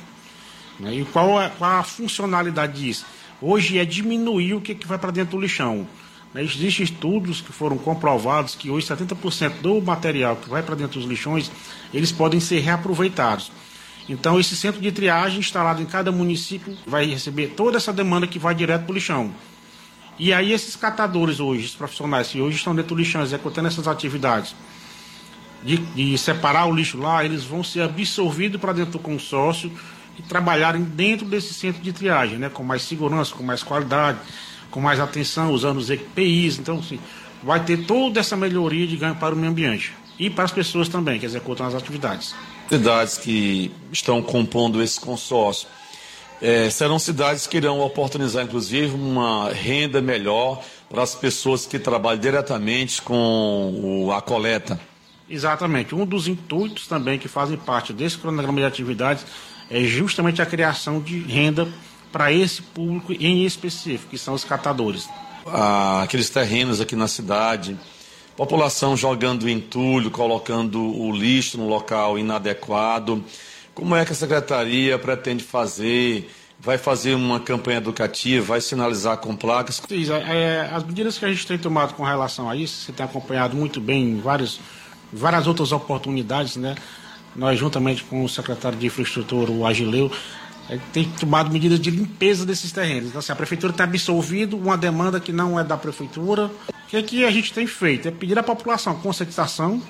[0.79, 0.95] Né?
[0.95, 3.05] E qual é, qual a funcionalidade disso?
[3.41, 5.87] Hoje é diminuir o que, que vai para dentro do lixão.
[6.33, 6.43] Né?
[6.43, 11.09] Existem estudos que foram comprovados que hoje 70% do material que vai para dentro dos
[11.09, 11.51] lixões,
[11.93, 13.51] eles podem ser reaproveitados.
[14.09, 18.39] Então, esse centro de triagem instalado em cada município vai receber toda essa demanda que
[18.39, 19.31] vai direto para o lixão.
[20.19, 23.87] E aí, esses catadores hoje, os profissionais que hoje estão dentro do lixão executando essas
[23.87, 24.55] atividades,
[25.63, 29.71] de, de separar o lixo lá, eles vão ser absorvidos para dentro do consórcio
[30.17, 34.19] e trabalharem dentro desse centro de triagem, né, com mais segurança, com mais qualidade,
[34.71, 36.57] com mais atenção, usando os EPIs.
[36.57, 36.99] Então, assim,
[37.43, 40.87] vai ter toda essa melhoria de ganho para o meio ambiente e para as pessoas
[40.87, 42.33] também que executam as atividades.
[42.69, 45.67] Cidades que estão compondo esse consórcio
[46.41, 52.19] é, serão cidades que irão oportunizar, inclusive, uma renda melhor para as pessoas que trabalham
[52.19, 54.79] diretamente com a coleta.
[55.29, 55.95] Exatamente.
[55.95, 59.25] Um dos intuitos também que fazem parte desse cronograma de atividades
[59.69, 61.67] é justamente a criação de renda
[62.11, 65.09] para esse público em específico, que são os catadores.
[65.45, 67.77] Ah, aqueles terrenos aqui na cidade,
[68.35, 73.23] população jogando entulho, colocando o lixo no local inadequado.
[73.73, 76.29] Como é que a secretaria pretende fazer?
[76.59, 78.45] Vai fazer uma campanha educativa?
[78.45, 79.81] Vai sinalizar com placas?
[79.87, 83.03] Sim, é, as medidas que a gente tem tomado com relação a isso, você tem
[83.03, 84.59] acompanhado muito bem em vários,
[85.11, 86.75] várias outras oportunidades, né?
[87.35, 90.11] nós juntamente com o secretário de infraestrutura, o Agileu,
[90.69, 93.09] é, tem tomado medidas de limpeza desses terrenos.
[93.09, 96.45] Então, assim, a prefeitura tem absolvido uma demanda que não é da prefeitura.
[96.45, 98.07] O que, é que a gente tem feito?
[98.07, 99.81] É pedir à população conscientização,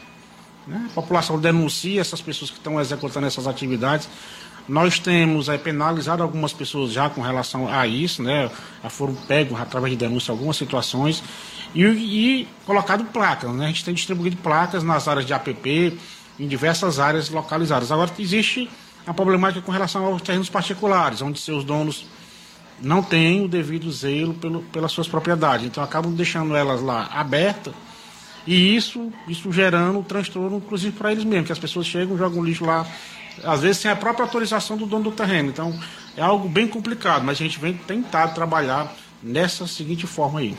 [0.67, 0.87] né?
[0.91, 4.07] a população denuncia essas pessoas que estão executando essas atividades.
[4.67, 8.49] Nós temos é, penalizado algumas pessoas já com relação a isso, né?
[8.83, 11.23] Já foram pegos através de denúncia algumas situações
[11.73, 13.65] e, e colocado placas, né?
[13.65, 15.97] A gente tem distribuído placas nas áreas de APP,
[16.39, 17.91] em diversas áreas localizadas.
[17.91, 18.69] Agora, existe
[19.05, 22.05] a problemática com relação aos terrenos particulares, onde seus donos
[22.81, 25.65] não têm o devido zelo pelo, pelas suas propriedades.
[25.65, 27.73] Então, acabam deixando elas lá abertas
[28.45, 32.65] e isso, isso gerando transtorno, inclusive para eles mesmos, que as pessoas chegam, jogam lixo
[32.65, 32.87] lá,
[33.43, 35.49] às vezes sem a própria autorização do dono do terreno.
[35.49, 35.77] Então,
[36.17, 40.57] é algo bem complicado, mas a gente vem tentar trabalhar nessa seguinte forma aí.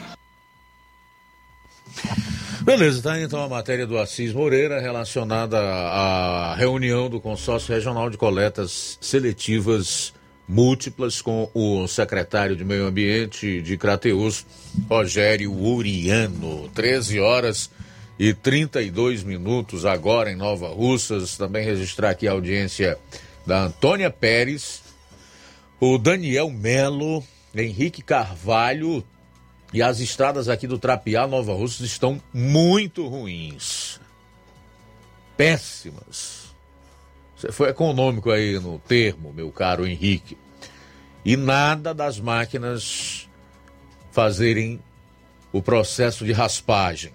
[2.64, 8.16] Beleza, tá então a matéria do Assis Moreira relacionada à reunião do Consórcio Regional de
[8.16, 10.14] Coletas Seletivas
[10.46, 14.46] Múltiplas com o secretário de Meio Ambiente de Crateus,
[14.88, 16.68] Rogério Uriano.
[16.72, 17.68] 13 horas
[18.16, 21.36] e 32 minutos agora em Nova Russas.
[21.36, 22.96] Também registrar aqui a audiência
[23.44, 24.82] da Antônia Pérez,
[25.80, 29.04] o Daniel Melo, Henrique Carvalho,
[29.72, 33.98] e as estradas aqui do Trapiá, Nova Russa, estão muito ruins.
[35.34, 36.54] Péssimas.
[37.34, 40.36] Você foi econômico aí no termo, meu caro Henrique.
[41.24, 43.28] E nada das máquinas
[44.10, 44.78] fazerem
[45.50, 47.12] o processo de raspagem.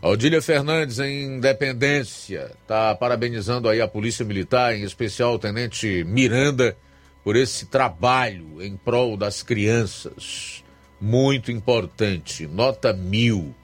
[0.00, 6.76] Odília Fernandes, em Independência, está parabenizando aí a Polícia Militar, em especial o Tenente Miranda,
[7.22, 10.62] por esse trabalho em prol das crianças
[11.00, 13.54] muito importante, nota mil.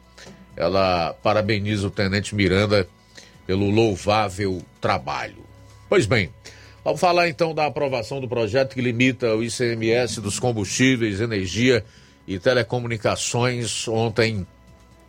[0.57, 2.89] Ela parabeniza o Tenente Miranda
[3.47, 5.45] pelo louvável trabalho.
[5.89, 6.31] Pois bem,
[6.83, 11.85] vamos falar então da aprovação do projeto que limita o ICMS dos combustíveis, energia
[12.27, 14.47] e telecomunicações ontem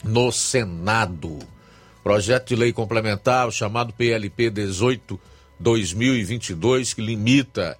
[0.04, 1.40] no Senado.
[2.04, 5.20] Projeto de lei complementar, o chamado PLP 18
[5.60, 7.78] 2022, que limita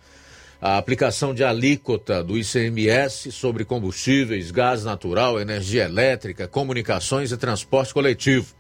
[0.60, 7.94] a aplicação de alíquota do ICMS sobre combustíveis, gás natural, energia elétrica, comunicações e transporte
[7.94, 8.56] coletivo.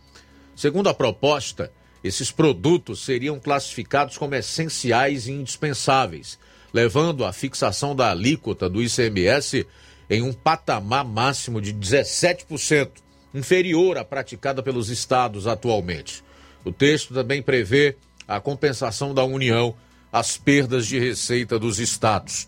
[0.56, 1.72] Segundo a proposta,
[2.04, 6.38] esses produtos seriam classificados como essenciais e indispensáveis,
[6.72, 9.66] levando à fixação da alíquota do ICMS
[10.10, 12.90] em um patamar máximo de 17%,
[13.34, 16.24] inferior à praticada pelos estados atualmente.
[16.64, 17.96] O texto também prevê
[18.28, 19.76] a compensação da União
[20.18, 22.48] às perdas de receita dos estados.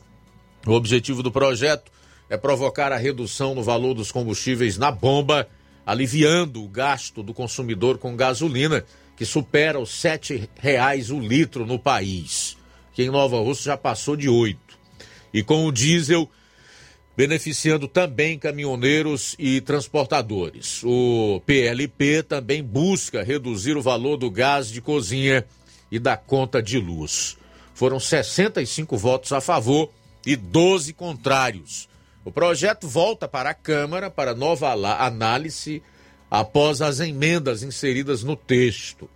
[0.65, 1.91] O objetivo do projeto
[2.29, 5.47] é provocar a redução no valor dos combustíveis na bomba,
[5.85, 8.83] aliviando o gasto do consumidor com gasolina,
[9.15, 12.55] que supera os R$ 7,00 o litro no país,
[12.93, 14.57] que em Nova Rússia já passou de R$
[15.33, 16.29] E com o diesel,
[17.17, 20.81] beneficiando também caminhoneiros e transportadores.
[20.83, 25.45] O PLP também busca reduzir o valor do gás de cozinha
[25.91, 27.38] e da conta de luz.
[27.79, 29.89] Foram 65 votos a favor
[30.25, 31.87] e 12 contrários.
[32.25, 35.81] O projeto volta para a Câmara para nova análise
[36.29, 39.09] após as emendas inseridas no texto.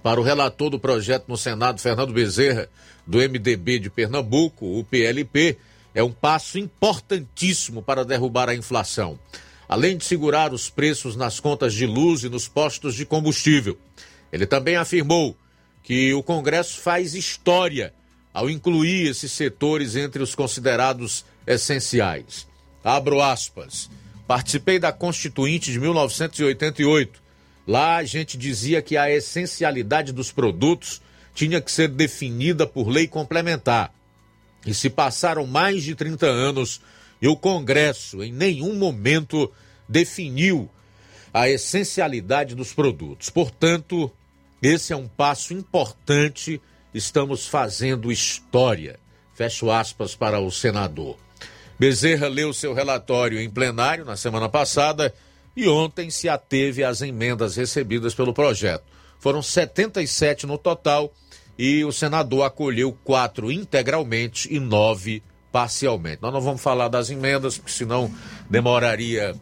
[0.00, 2.68] Para o relator do projeto no Senado, Fernando Bezerra,
[3.04, 5.58] do MDB de Pernambuco, o PLP,
[5.92, 9.18] é um passo importantíssimo para derrubar a inflação,
[9.68, 13.76] além de segurar os preços nas contas de luz e nos postos de combustível.
[14.32, 15.36] Ele também afirmou
[15.82, 17.92] que o Congresso faz história
[18.32, 22.46] ao incluir esses setores entre os considerados essenciais.
[22.84, 23.90] Abro aspas.
[24.26, 27.20] Participei da Constituinte de 1988.
[27.66, 31.00] Lá a gente dizia que a essencialidade dos produtos
[31.34, 33.92] tinha que ser definida por lei complementar.
[34.66, 36.80] E se passaram mais de 30 anos
[37.20, 39.50] e o Congresso em nenhum momento
[39.88, 40.68] definiu
[41.32, 43.30] a essencialidade dos produtos.
[43.30, 44.10] Portanto,
[44.62, 46.60] esse é um passo importante,
[46.92, 48.98] estamos fazendo história.
[49.34, 51.16] Fecho aspas para o senador.
[51.78, 55.14] Bezerra leu seu relatório em plenário na semana passada
[55.56, 58.84] e ontem se ateve às emendas recebidas pelo projeto.
[59.20, 61.12] Foram 77 no total
[61.58, 66.22] e o senador acolheu quatro integralmente e nove parcialmente.
[66.22, 68.12] Nós não vamos falar das emendas, porque senão
[68.48, 69.34] demoraria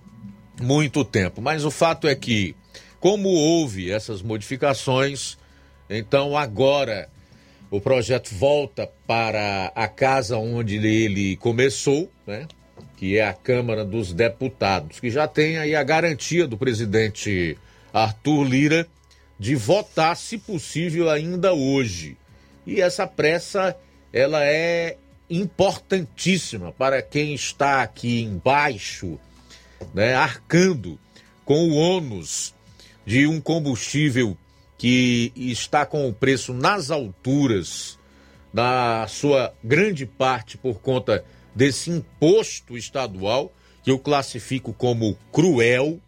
[0.60, 1.43] muito tempo.
[1.43, 2.56] Mas o fato é que,
[3.01, 5.36] como houve essas modificações,
[5.89, 7.09] então agora
[7.70, 12.47] o projeto volta para a casa onde ele começou, né?
[12.97, 17.56] que é a Câmara dos Deputados, que já tem aí a garantia do presidente
[17.93, 18.89] Arthur Lira
[19.39, 22.16] de votar, se possível, ainda hoje.
[22.66, 23.77] E essa pressa,
[24.12, 24.97] ela é
[25.28, 29.18] importantíssima para quem está aqui embaixo,
[29.93, 30.98] né, arcando
[31.44, 32.55] com o ônus
[33.07, 34.37] de um combustível
[34.77, 37.99] que está com o preço nas alturas,
[38.53, 41.24] na sua grande parte por conta
[41.55, 43.53] desse imposto estadual,
[43.83, 46.01] que eu classifico como cruel,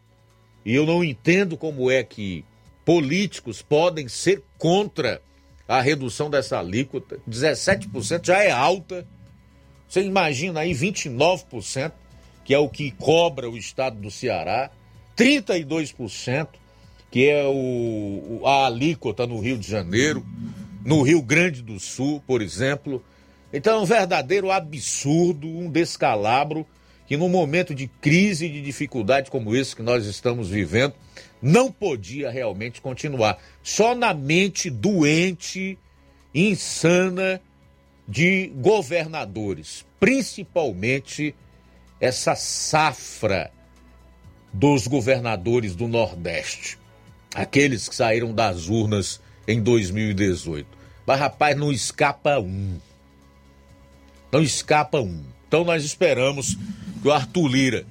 [0.65, 2.45] e eu não entendo como é que
[2.85, 5.23] políticos podem ser contra
[5.66, 7.20] a redução dessa alíquota.
[7.29, 9.07] 17% já é alta.
[9.89, 11.93] Você imagina aí 29%,
[12.45, 14.70] que é o que cobra o estado do Ceará,
[15.16, 16.49] 32%
[17.10, 20.24] que é o, a alíquota no Rio de Janeiro,
[20.85, 23.02] no Rio Grande do Sul, por exemplo.
[23.52, 26.66] Então é um verdadeiro absurdo, um descalabro,
[27.06, 30.94] que num momento de crise e de dificuldade como esse que nós estamos vivendo,
[31.40, 33.39] não podia realmente continuar.
[33.62, 35.78] Só na mente doente,
[36.35, 37.40] insana
[38.06, 41.35] de governadores, principalmente
[41.98, 43.51] essa safra
[44.52, 46.78] dos governadores do Nordeste
[47.35, 50.67] aqueles que saíram das urnas em 2018.
[51.07, 52.79] Mas, rapaz, não escapa um.
[54.31, 55.23] Não escapa um.
[55.47, 56.57] Então nós esperamos
[57.01, 57.87] que o Arthur Lira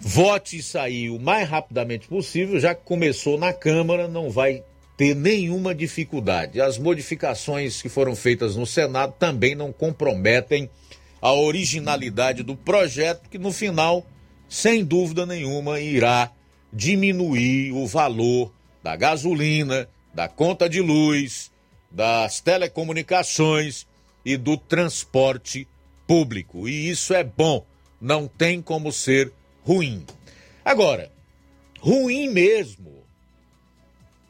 [0.00, 4.62] vote e sair o mais rapidamente possível, já que começou na Câmara, não vai
[4.96, 6.60] ter nenhuma dificuldade.
[6.60, 10.70] As modificações que foram feitas no Senado também não comprometem
[11.20, 14.06] a originalidade do projeto, que no final,
[14.48, 16.30] sem dúvida nenhuma, irá
[16.72, 18.52] diminuir o valor
[18.82, 21.50] da gasolina, da conta de luz,
[21.90, 23.86] das telecomunicações
[24.24, 25.66] e do transporte
[26.06, 26.68] público.
[26.68, 27.64] E isso é bom,
[28.00, 29.32] não tem como ser
[29.62, 30.04] ruim.
[30.64, 31.10] Agora,
[31.80, 33.04] ruim mesmo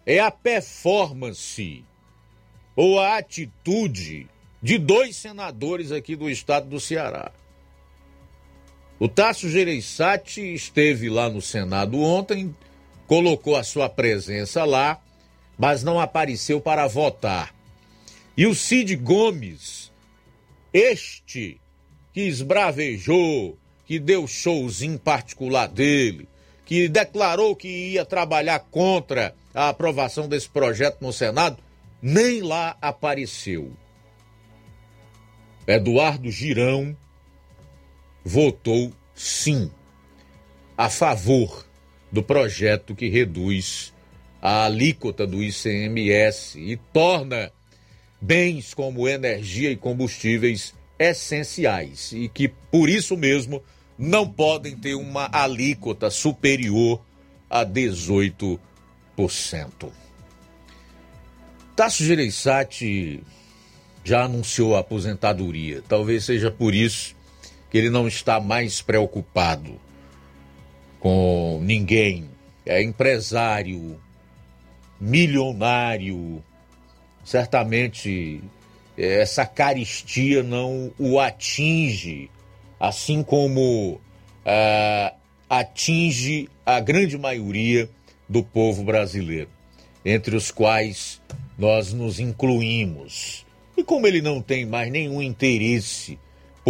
[0.07, 1.85] é a performance
[2.75, 4.27] ou a atitude
[4.62, 7.33] de dois senadores aqui do estado do Ceará.
[9.01, 12.55] O Tasso Gereissati esteve lá no Senado ontem,
[13.06, 15.01] colocou a sua presença lá,
[15.56, 17.55] mas não apareceu para votar.
[18.36, 19.90] E o Cid Gomes,
[20.70, 21.59] este
[22.12, 23.56] que esbravejou,
[23.86, 26.28] que deu showzinho particular dele,
[26.66, 31.56] que declarou que ia trabalhar contra a aprovação desse projeto no Senado,
[32.02, 33.72] nem lá apareceu.
[35.66, 36.94] Eduardo Girão
[38.25, 39.71] votou sim,
[40.77, 41.67] a favor
[42.11, 43.93] do projeto que reduz
[44.41, 47.53] a alíquota do ICMS e torna
[48.21, 53.63] bens como energia e combustíveis essenciais e que, por isso mesmo,
[53.99, 57.01] não podem ter uma alíquota superior
[57.49, 58.59] a 18%.
[61.77, 63.23] Tasso Gereissati
[64.05, 65.83] já anunciou a aposentadoria.
[65.87, 67.15] Talvez seja por isso
[67.71, 69.81] que ele não está mais preocupado
[70.99, 72.29] com ninguém.
[72.67, 73.99] É empresário,
[75.01, 76.43] milionário.
[77.25, 78.43] Certamente
[78.99, 82.31] essa caristia não o atinge,
[82.79, 84.01] assim como
[84.45, 85.15] ah,
[85.49, 87.89] atinge a grande maioria
[88.29, 89.49] do povo brasileiro,
[90.05, 91.21] entre os quais
[91.57, 93.47] nós nos incluímos.
[93.77, 96.19] E como ele não tem mais nenhum interesse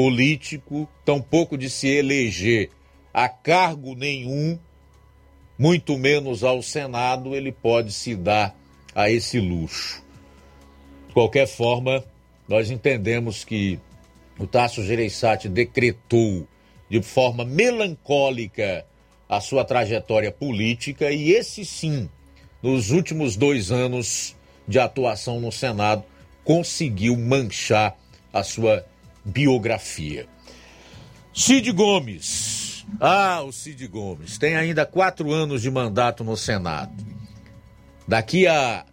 [0.00, 2.70] político, tampouco de se eleger
[3.12, 4.58] a cargo nenhum,
[5.58, 8.56] muito menos ao Senado, ele pode se dar
[8.94, 10.02] a esse luxo.
[11.06, 12.02] De qualquer forma,
[12.48, 13.78] nós entendemos que
[14.38, 16.48] o Tasso Gereissati decretou
[16.88, 18.86] de forma melancólica
[19.28, 22.08] a sua trajetória política e esse sim,
[22.62, 24.34] nos últimos dois anos
[24.66, 26.02] de atuação no Senado,
[26.42, 27.98] conseguiu manchar
[28.32, 28.86] a sua
[29.24, 30.26] biografia.
[31.32, 32.84] Cid Gomes.
[32.98, 34.38] Ah, o Cid Gomes.
[34.38, 36.92] Tem ainda quatro anos de mandato no Senado.
[38.06, 38.84] Daqui a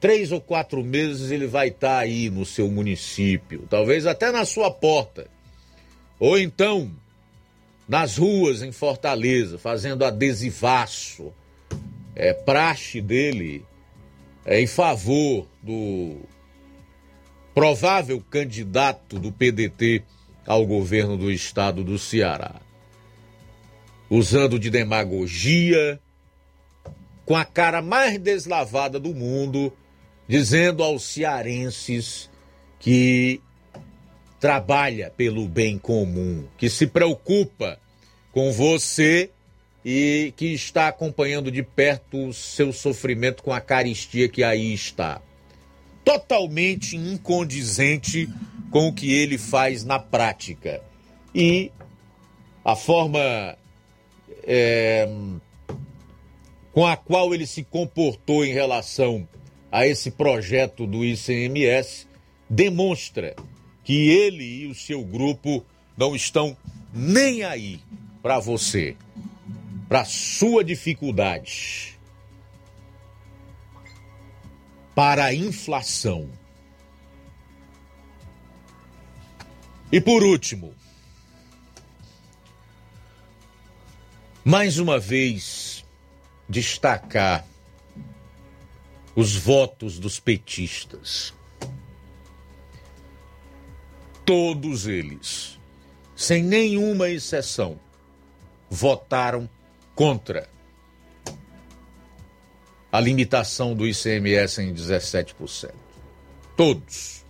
[0.00, 4.44] três ou quatro meses ele vai estar tá aí no seu município, talvez até na
[4.44, 5.26] sua porta.
[6.20, 6.90] Ou então
[7.88, 11.32] nas ruas em Fortaleza, fazendo adesivaço.
[12.16, 13.64] É praxe dele
[14.44, 16.18] é, em favor do
[17.54, 20.02] provável candidato do PDT
[20.44, 22.56] ao governo do estado do Ceará.
[24.10, 26.00] Usando de demagogia,
[27.24, 29.72] com a cara mais deslavada do mundo,
[30.28, 32.28] dizendo aos cearenses
[32.80, 33.40] que
[34.40, 37.78] trabalha pelo bem comum, que se preocupa
[38.32, 39.30] com você
[39.82, 45.22] e que está acompanhando de perto o seu sofrimento com a caristia que aí está
[46.04, 48.28] totalmente incondizente
[48.70, 50.82] com o que ele faz na prática.
[51.34, 51.70] E
[52.64, 53.56] a forma
[54.44, 55.08] é,
[56.72, 59.26] com a qual ele se comportou em relação
[59.70, 62.06] a esse projeto do ICMS
[62.48, 63.34] demonstra
[63.82, 65.64] que ele e o seu grupo
[65.96, 66.56] não estão
[66.92, 67.80] nem aí
[68.22, 68.96] para você,
[69.88, 71.93] para sua dificuldade
[74.94, 76.30] para a inflação.
[79.90, 80.74] E por último,
[84.44, 85.84] mais uma vez,
[86.48, 87.46] destacar
[89.16, 91.34] os votos dos petistas.
[94.24, 95.58] Todos eles,
[96.16, 97.78] sem nenhuma exceção,
[98.70, 99.48] votaram
[99.94, 100.48] contra
[102.94, 105.72] a limitação do ICMS em 17%.
[106.56, 107.24] Todos.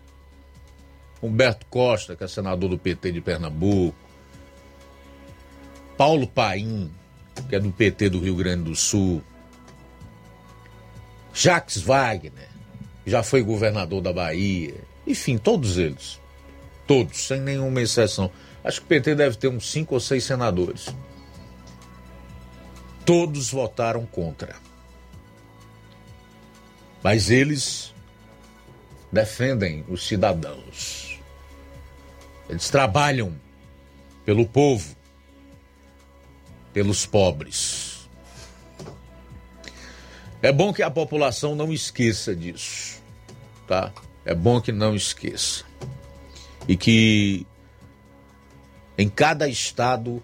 [1.23, 3.97] Humberto Costa, que é senador do PT de Pernambuco.
[5.97, 6.91] Paulo Paim,
[7.49, 9.23] que é do PT do Rio Grande do Sul.
[11.33, 12.51] Jacques Wagner,
[13.03, 14.75] que já foi governador da Bahia.
[15.07, 16.21] Enfim, todos eles.
[16.87, 18.31] Todos, sem nenhuma exceção.
[18.63, 20.95] Acho que o PT deve ter uns cinco ou seis senadores.
[23.07, 24.57] Todos votaram contra.
[27.05, 27.93] Mas eles
[29.13, 31.21] defendem os cidadãos.
[32.49, 33.39] Eles trabalham
[34.25, 34.97] pelo povo,
[36.73, 38.09] pelos pobres.
[40.41, 43.03] É bom que a população não esqueça disso,
[43.69, 43.93] tá?
[44.25, 45.65] É bom que não esqueça.
[46.67, 47.47] E que
[48.97, 50.23] em cada estado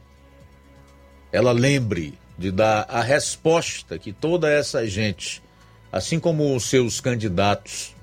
[1.30, 5.42] ela lembre de dar a resposta que toda essa gente
[5.92, 7.94] assim como os seus candidatos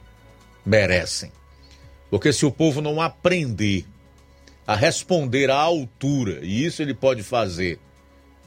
[0.65, 1.31] merecem.
[2.09, 3.85] Porque se o povo não aprender
[4.65, 7.80] a responder à altura, e isso ele pode fazer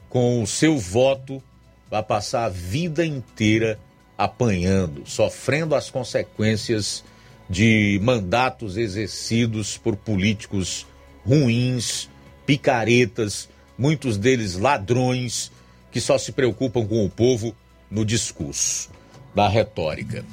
[0.09, 1.41] com o seu voto,
[1.89, 3.79] vai passar a vida inteira
[4.17, 7.03] apanhando, sofrendo as consequências
[7.49, 10.85] de mandatos exercidos por políticos
[11.25, 12.07] ruins,
[12.45, 15.51] picaretas, muitos deles ladrões,
[15.91, 17.55] que só se preocupam com o povo
[17.89, 18.89] no discurso
[19.33, 20.25] da retórica.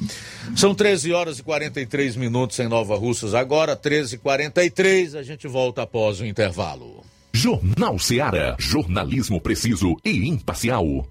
[0.57, 3.35] São 13 horas e 43 minutos em Nova Russas.
[3.35, 7.05] Agora, 13h43, a gente volta após o intervalo.
[7.33, 8.57] Jornal Seara.
[8.59, 11.07] Jornalismo preciso e imparcial.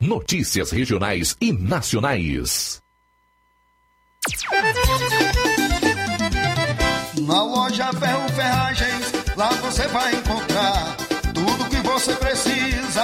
[0.00, 2.82] Notícias regionais e nacionais.
[7.26, 10.96] Na loja Ferro Ferragens, lá você vai encontrar
[11.32, 13.03] tudo que você precisa,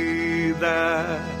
[0.61, 1.40] that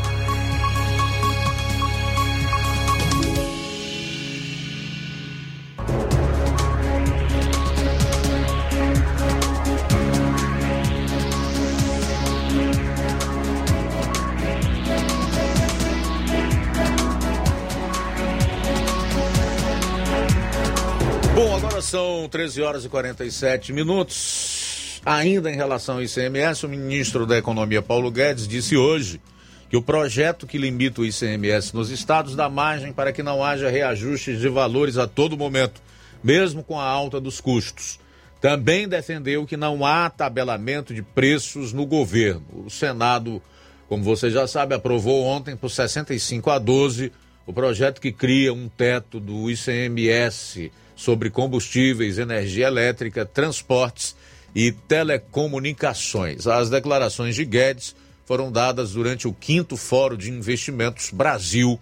[21.43, 25.01] Bom, agora são 13 horas e 47 minutos.
[25.03, 29.19] Ainda em relação ao ICMS, o ministro da Economia Paulo Guedes disse hoje
[29.67, 33.71] que o projeto que limita o ICMS nos estados dá margem para que não haja
[33.71, 35.81] reajustes de valores a todo momento,
[36.23, 37.99] mesmo com a alta dos custos.
[38.39, 42.45] Também defendeu que não há tabelamento de preços no governo.
[42.67, 43.41] O Senado,
[43.89, 47.11] como você já sabe, aprovou ontem por 65 a 12
[47.47, 50.71] o projeto que cria um teto do ICMS
[51.01, 54.15] sobre combustíveis, energia elétrica, transportes
[54.53, 56.45] e telecomunicações.
[56.45, 61.79] As declarações de Guedes foram dadas durante o quinto Fórum de Investimentos Brasil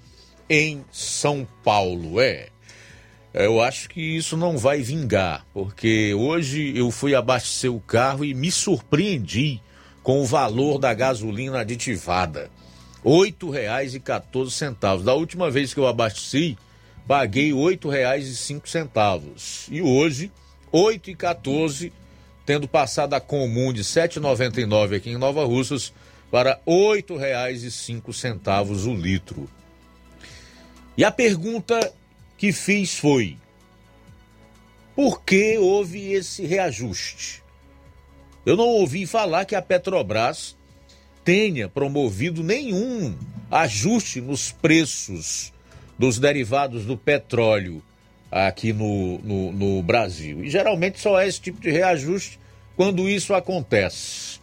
[0.50, 2.22] em São Paulo.
[2.22, 2.48] É.
[3.34, 8.34] Eu acho que isso não vai vingar, porque hoje eu fui abastecer o carro e
[8.34, 9.62] me surpreendi
[10.02, 12.50] com o valor da gasolina aditivada.
[13.04, 15.04] R$ 8,14.
[15.04, 16.58] Da última vez que eu abasteci,
[17.10, 19.68] paguei R$ 8,05.
[19.72, 20.32] E hoje
[20.72, 21.92] 8 e 14,
[22.46, 25.92] tendo passado a comum de 7,99 aqui em Nova Russas
[26.30, 29.50] para R$ 8,05 o litro.
[30.96, 31.92] E a pergunta
[32.38, 33.38] que fiz foi:
[34.96, 37.42] por que houve esse reajuste?
[38.46, 40.56] Eu não ouvi falar que a Petrobras
[41.26, 43.18] tenha promovido nenhum
[43.50, 45.52] ajuste nos preços
[46.00, 47.84] dos derivados do petróleo
[48.32, 50.44] aqui no, no, no, Brasil.
[50.44, 52.40] E geralmente só é esse tipo de reajuste
[52.78, 54.40] quando isso acontece.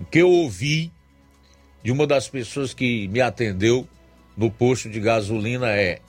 [0.00, 0.90] O que eu ouvi
[1.84, 3.86] de uma das pessoas que me atendeu
[4.36, 6.00] no posto de gasolina é: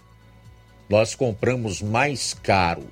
[0.90, 2.88] nós compramos mais caro.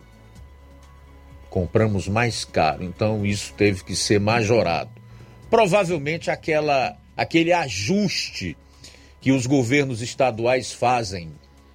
[1.49, 4.91] Compramos mais caro, então isso teve que ser majorado.
[5.49, 8.55] Provavelmente aquela, aquele ajuste
[9.21, 11.31] que os governos estaduais fazem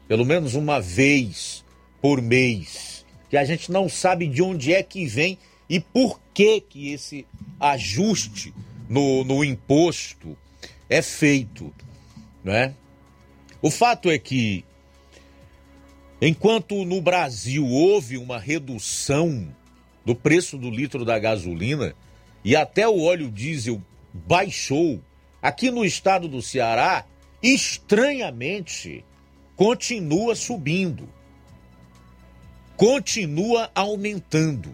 [0.07, 1.65] pelo menos uma vez
[2.01, 5.39] por mês, que a gente não sabe de onde é que vem
[5.69, 7.27] e por que que esse
[7.59, 8.53] ajuste
[8.89, 10.37] no, no imposto
[10.89, 11.73] é feito,
[12.43, 12.75] né?
[13.62, 14.65] O fato é que
[16.21, 19.49] enquanto no Brasil houve uma redução
[20.05, 21.95] do preço do litro da gasolina
[22.45, 23.81] e até o óleo diesel
[24.12, 25.01] baixou,
[25.41, 27.07] aqui no estado do Ceará,
[27.45, 29.05] estranhamente,
[29.55, 31.07] continua subindo,
[32.75, 34.73] continua aumentando,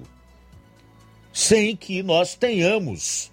[1.33, 3.29] sem que nós tenhamos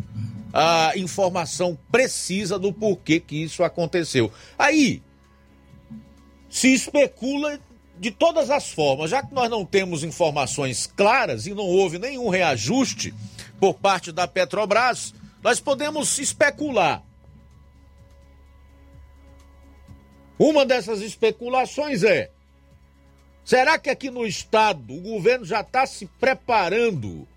[0.51, 4.31] a informação precisa do porquê que isso aconteceu.
[4.57, 5.03] Aí
[6.49, 7.59] se especula
[7.99, 12.30] de todas as formas, já que nós não temos informações claras e não houve nenhum
[12.30, 13.14] reajuste
[13.59, 17.03] por parte da Petrobras, nós podemos especular
[20.39, 22.30] Uma dessas especulações é:
[23.43, 27.27] será que aqui no estado o governo já está se preparando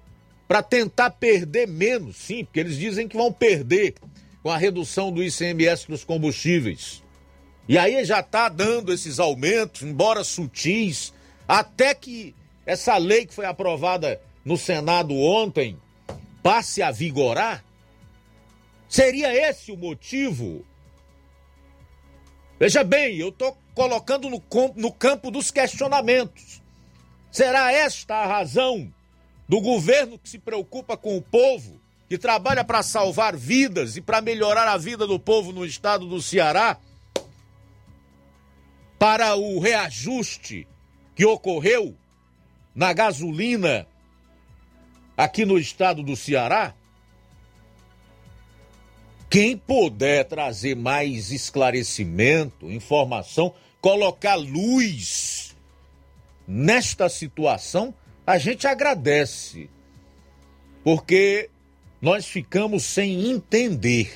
[0.46, 2.16] para tentar perder menos?
[2.16, 3.94] Sim, porque eles dizem que vão perder
[4.42, 7.02] com a redução do ICMS dos combustíveis.
[7.68, 11.12] E aí já está dando esses aumentos, embora sutis,
[11.46, 12.34] até que
[12.66, 15.78] essa lei que foi aprovada no Senado ontem
[16.42, 17.64] passe a vigorar?
[18.88, 20.64] Seria esse o motivo
[22.60, 24.42] Veja bem, eu estou colocando no,
[24.76, 26.60] no campo dos questionamentos.
[27.32, 28.92] Será esta a razão
[29.48, 34.20] do governo que se preocupa com o povo, que trabalha para salvar vidas e para
[34.20, 36.76] melhorar a vida do povo no estado do Ceará?
[38.98, 40.68] Para o reajuste
[41.16, 41.96] que ocorreu
[42.74, 43.86] na gasolina
[45.16, 46.74] aqui no estado do Ceará?
[49.30, 55.54] Quem puder trazer mais esclarecimento, informação, colocar luz
[56.48, 57.94] nesta situação,
[58.26, 59.70] a gente agradece.
[60.82, 61.48] Porque
[62.02, 64.12] nós ficamos sem entender.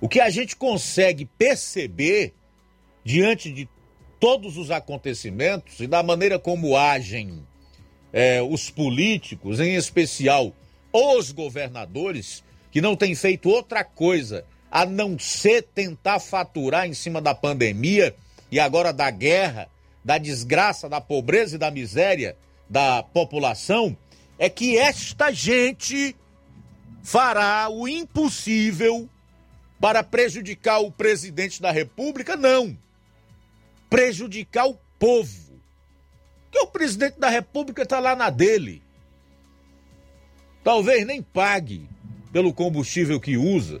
[0.00, 2.32] O que a gente consegue perceber
[3.04, 3.68] diante de
[4.20, 7.44] todos os acontecimentos e da maneira como agem
[8.12, 10.54] é, os políticos, em especial
[10.92, 17.20] os governadores, que não tem feito outra coisa a não ser tentar faturar em cima
[17.20, 18.14] da pandemia
[18.50, 19.68] e agora da guerra,
[20.04, 22.36] da desgraça, da pobreza e da miséria
[22.68, 23.96] da população,
[24.38, 26.14] é que esta gente
[27.02, 29.08] fará o impossível
[29.80, 32.36] para prejudicar o presidente da República?
[32.36, 32.76] Não.
[33.88, 35.50] Prejudicar o povo.
[36.52, 38.82] Que o presidente da República está lá na dele.
[40.62, 41.88] Talvez nem pague
[42.32, 43.80] pelo combustível que usa,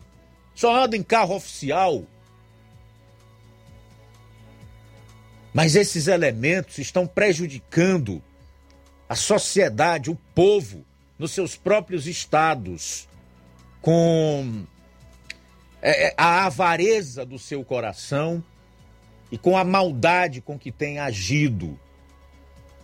[0.54, 2.04] só anda em carro oficial.
[5.52, 8.22] Mas esses elementos estão prejudicando
[9.08, 10.84] a sociedade, o povo,
[11.18, 13.08] nos seus próprios estados,
[13.82, 14.64] com
[15.82, 18.42] é, é, a avareza do seu coração
[19.32, 21.78] e com a maldade com que tem agido,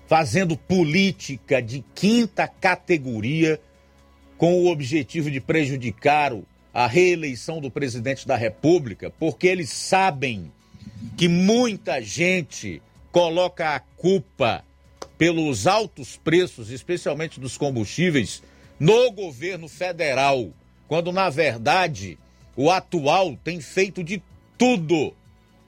[0.06, 3.60] fazendo política de quinta categoria
[4.36, 6.32] com o objetivo de prejudicar
[6.72, 10.52] a reeleição do presidente da República, porque eles sabem
[11.16, 14.62] que muita gente coloca a culpa
[15.16, 18.42] pelos altos preços, especialmente dos combustíveis,
[18.78, 20.50] no governo federal,
[20.86, 22.18] quando na verdade
[22.54, 24.22] o atual tem feito de
[24.58, 25.14] tudo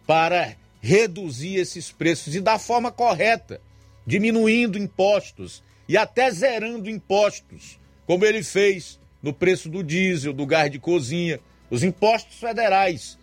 [0.06, 3.60] para reduzir esses preços e da forma correta,
[4.06, 7.78] diminuindo impostos e até zerando impostos
[8.08, 13.18] como ele fez no preço do diesel, do gás de cozinha, os impostos federais.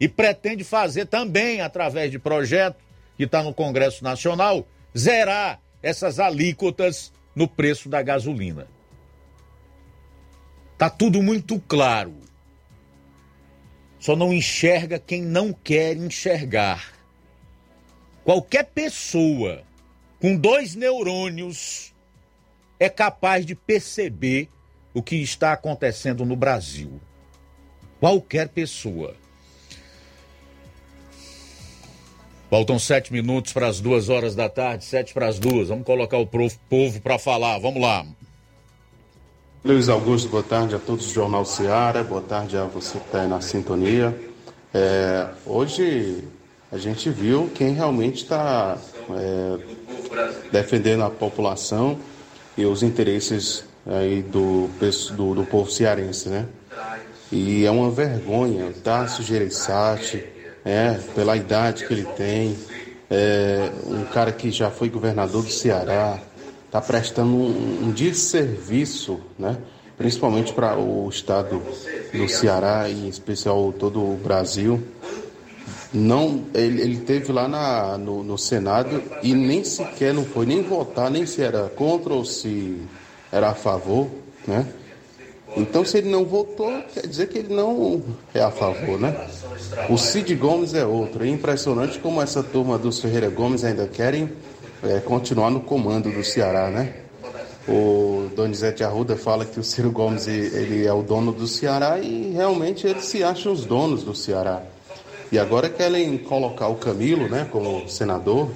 [0.00, 2.82] E pretende fazer também, através de projeto
[3.18, 8.66] que está no Congresso Nacional, zerar essas alíquotas no preço da gasolina.
[10.78, 12.14] Tá tudo muito claro.
[13.98, 16.94] Só não enxerga quem não quer enxergar.
[18.24, 19.62] Qualquer pessoa
[20.18, 21.89] com dois neurônios
[22.80, 24.48] é capaz de perceber
[24.94, 26.98] o que está acontecendo no Brasil.
[28.00, 29.14] Qualquer pessoa.
[32.48, 35.68] Faltam sete minutos para as duas horas da tarde, sete para as duas.
[35.68, 37.58] Vamos colocar o povo para falar.
[37.58, 38.04] Vamos lá.
[39.62, 43.20] Luiz Augusto, boa tarde a todos do Jornal Seara, boa tarde a você que está
[43.20, 44.18] aí na sintonia.
[44.72, 46.24] É, hoje
[46.72, 48.78] a gente viu quem realmente está
[49.10, 52.00] é, defendendo a população
[52.60, 54.68] e os interesses aí do,
[55.16, 56.46] do, do povo cearense, né?
[57.32, 60.24] E é uma vergonha, Tasso Gereissati,
[60.64, 62.56] é, pela idade que ele tem,
[63.08, 66.18] é, um cara que já foi governador do Ceará,
[66.66, 69.56] está prestando um, um desserviço, né?
[69.96, 71.62] principalmente para o estado
[72.12, 74.82] do Ceará e em especial todo o Brasil.
[75.92, 80.62] Não, ele, ele teve lá na, no, no Senado e nem sequer não foi nem
[80.62, 82.80] votar, nem se era contra ou se
[83.32, 84.08] era a favor,
[84.46, 84.66] né?
[85.56, 88.02] Então, se ele não votou, quer dizer que ele não
[88.32, 89.28] é a favor, né?
[89.88, 91.24] O Cid Gomes é outro.
[91.24, 94.30] É impressionante como essa turma dos Ferreira Gomes ainda querem
[94.82, 96.94] é, continuar no comando do Ceará, né?
[97.68, 102.30] O Donizete Arruda fala que o Ciro Gomes ele é o dono do Ceará e
[102.30, 104.62] realmente eles se acham os donos do Ceará.
[105.32, 108.50] E agora querem colocar o Camilo, né, como senador.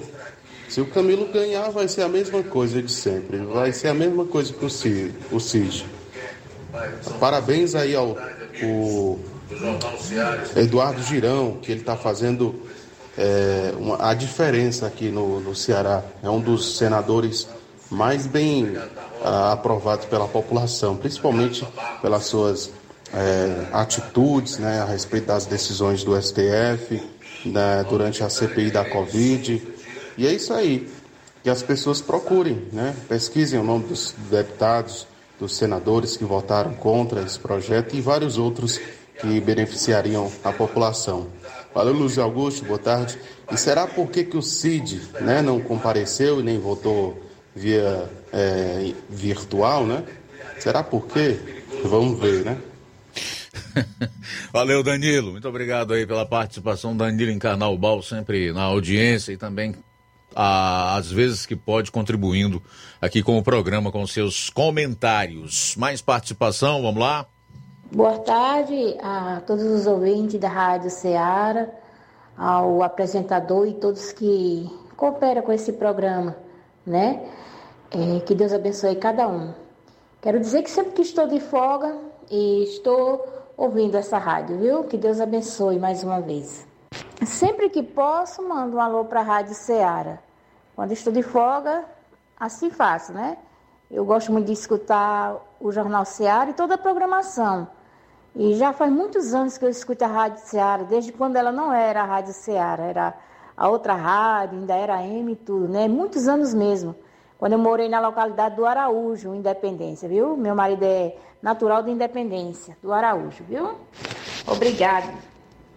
[0.67, 3.37] Se o Camilo ganhar, vai ser a mesma coisa de sempre.
[3.37, 4.65] Vai ser a mesma coisa que
[5.31, 5.85] o Cid.
[7.19, 8.17] Parabéns aí ao
[10.55, 12.55] Eduardo Girão, que ele está fazendo
[13.17, 16.03] é, uma, a diferença aqui no, no, Ceará.
[16.21, 17.47] É um dos senadores
[17.89, 18.75] mais bem
[19.23, 21.65] ah, aprovados pela população, principalmente
[22.01, 22.71] pelas suas
[23.13, 27.01] é, atitudes né, a respeito das decisões do STF
[27.45, 29.61] né, durante a CPI da Covid.
[30.17, 30.89] E é isso aí.
[31.43, 35.07] Que as pessoas procurem, né, pesquisem o nome dos deputados,
[35.39, 38.79] dos senadores que votaram contra esse projeto e vários outros
[39.19, 41.27] que beneficiariam a população.
[41.73, 43.19] Valeu, Luiz Augusto, boa tarde.
[43.51, 47.21] E será por que, que o CID né, não compareceu e nem votou
[47.53, 50.03] via é, virtual, né?
[50.59, 51.37] Será por quê?
[51.83, 52.57] Vamos ver, né?
[54.51, 55.31] Valeu, Danilo.
[55.31, 56.95] Muito obrigado aí pela participação.
[56.95, 59.75] Danilo em Carnaubal, sempre na audiência e também
[60.35, 62.61] às vezes que pode contribuindo
[63.01, 65.75] aqui com o programa com seus comentários.
[65.77, 67.25] Mais participação, vamos lá?
[67.91, 71.69] Boa tarde a todos os ouvintes da Rádio Ceará,
[72.37, 76.35] ao apresentador e todos que cooperam com esse programa,
[76.85, 77.21] né?
[77.91, 79.53] É, que Deus abençoe cada um.
[80.21, 81.95] Quero dizer que sempre que estou de folga
[82.29, 84.83] e estou ouvindo essa rádio, viu?
[84.83, 86.67] Que Deus abençoe mais uma vez.
[87.25, 90.19] Sempre que posso, mando um alô para a Rádio Ceará.
[90.75, 91.85] Quando estou de folga,
[92.37, 93.37] assim faço, né?
[93.89, 97.67] Eu gosto muito de escutar o Jornal Ceará e toda a programação.
[98.35, 101.71] E já faz muitos anos que eu escuto a Rádio Ceará, desde quando ela não
[101.71, 103.13] era a Rádio Ceará, era
[103.55, 105.87] a outra rádio, ainda era M e tudo, né?
[105.87, 106.93] Muitos anos mesmo.
[107.37, 110.35] Quando eu morei na localidade do Araújo, Independência, viu?
[110.35, 111.15] Meu marido é
[111.45, 113.77] natural de Independência, do Araújo, viu?
[114.47, 115.15] Obrigado.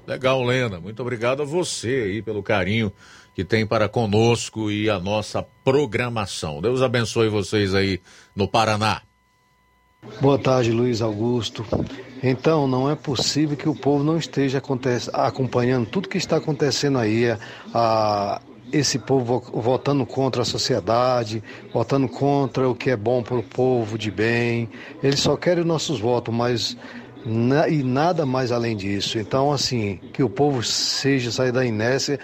[0.06, 0.80] Legal, Lena.
[0.80, 2.90] Muito obrigado a você aí pelo carinho
[3.34, 6.62] que tem para conosco e a nossa programação.
[6.62, 8.00] Deus abençoe vocês aí
[8.34, 9.02] no Paraná.
[10.22, 11.66] Boa tarde, Luiz Augusto.
[12.22, 14.62] Então, não é possível que o povo não esteja
[15.12, 17.26] acompanhando tudo que está acontecendo aí,
[17.74, 18.40] a,
[18.72, 21.42] esse povo votando contra a sociedade,
[21.72, 24.68] votando contra o que é bom para o povo de bem.
[25.02, 26.76] Eles só querem os nossos votos, mas
[27.68, 29.18] e nada mais além disso.
[29.18, 32.18] Então, assim, que o povo seja sair da inércia,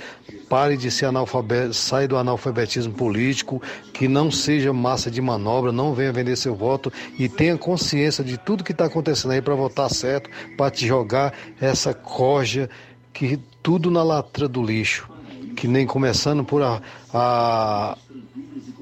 [0.49, 3.61] pare de ser analfabeto, saia do analfabetismo político,
[3.93, 8.39] que não seja massa de manobra, não venha vender seu voto e tenha consciência de
[8.39, 12.71] tudo que está acontecendo aí para votar certo, para te jogar essa corja
[13.13, 15.14] que tudo na latra do lixo.
[15.55, 16.81] Que nem começando por a,
[17.13, 17.97] a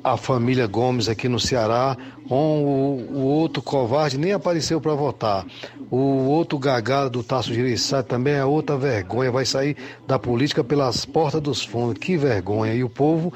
[0.03, 1.97] a família Gomes aqui no Ceará,
[2.29, 5.47] o, o outro covarde nem apareceu para votar.
[5.91, 9.77] O outro gagado do Tasso Giriçá também é outra vergonha, vai sair
[10.07, 11.99] da política pelas portas dos fundos.
[11.99, 12.75] Que vergonha.
[12.75, 13.33] E o povo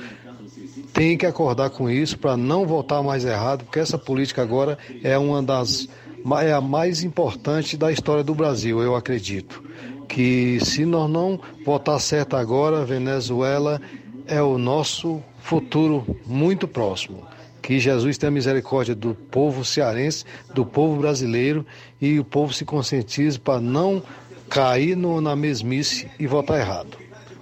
[0.92, 5.16] tem que acordar com isso para não votar mais errado, porque essa política agora é
[5.16, 5.88] uma das
[6.42, 9.62] é a mais importante da história do Brasil, eu acredito.
[10.08, 13.80] Que se nós não votar certo agora, Venezuela
[14.26, 17.26] é o nosso futuro muito próximo.
[17.62, 20.24] Que Jesus tenha misericórdia do povo cearense,
[20.54, 21.66] do povo brasileiro
[22.00, 24.02] e o povo se conscientize para não
[24.48, 26.96] cair no, na mesmice e votar errado.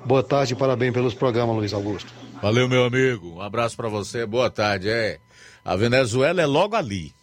[0.05, 2.13] Boa tarde e parabéns pelos programas, Luiz Augusto.
[2.41, 3.37] Valeu, meu amigo.
[3.37, 4.27] Um abraço para você.
[4.27, 4.89] Boa tarde.
[4.89, 5.19] É,
[5.65, 7.15] a Venezuela é logo ali.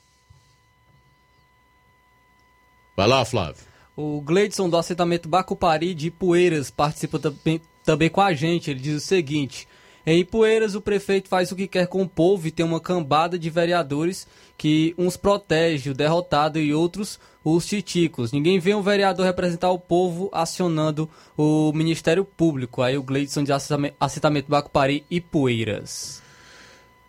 [2.95, 3.70] Vai lá, Flávio.
[3.95, 8.71] O Gleidson do assentamento Bacupari de Poeiras participa também, também com a gente.
[8.71, 9.67] Ele diz o seguinte:
[10.05, 13.37] em Poeiras, o prefeito faz o que quer com o povo e tem uma cambada
[13.37, 14.27] de vereadores
[14.57, 18.31] que uns protege o derrotado e outros os titicos.
[18.31, 22.81] Ninguém vê um vereador representar o povo acionando o Ministério Público.
[22.81, 26.20] Aí o Gleidson de assentamento Bacupari e Poeiras.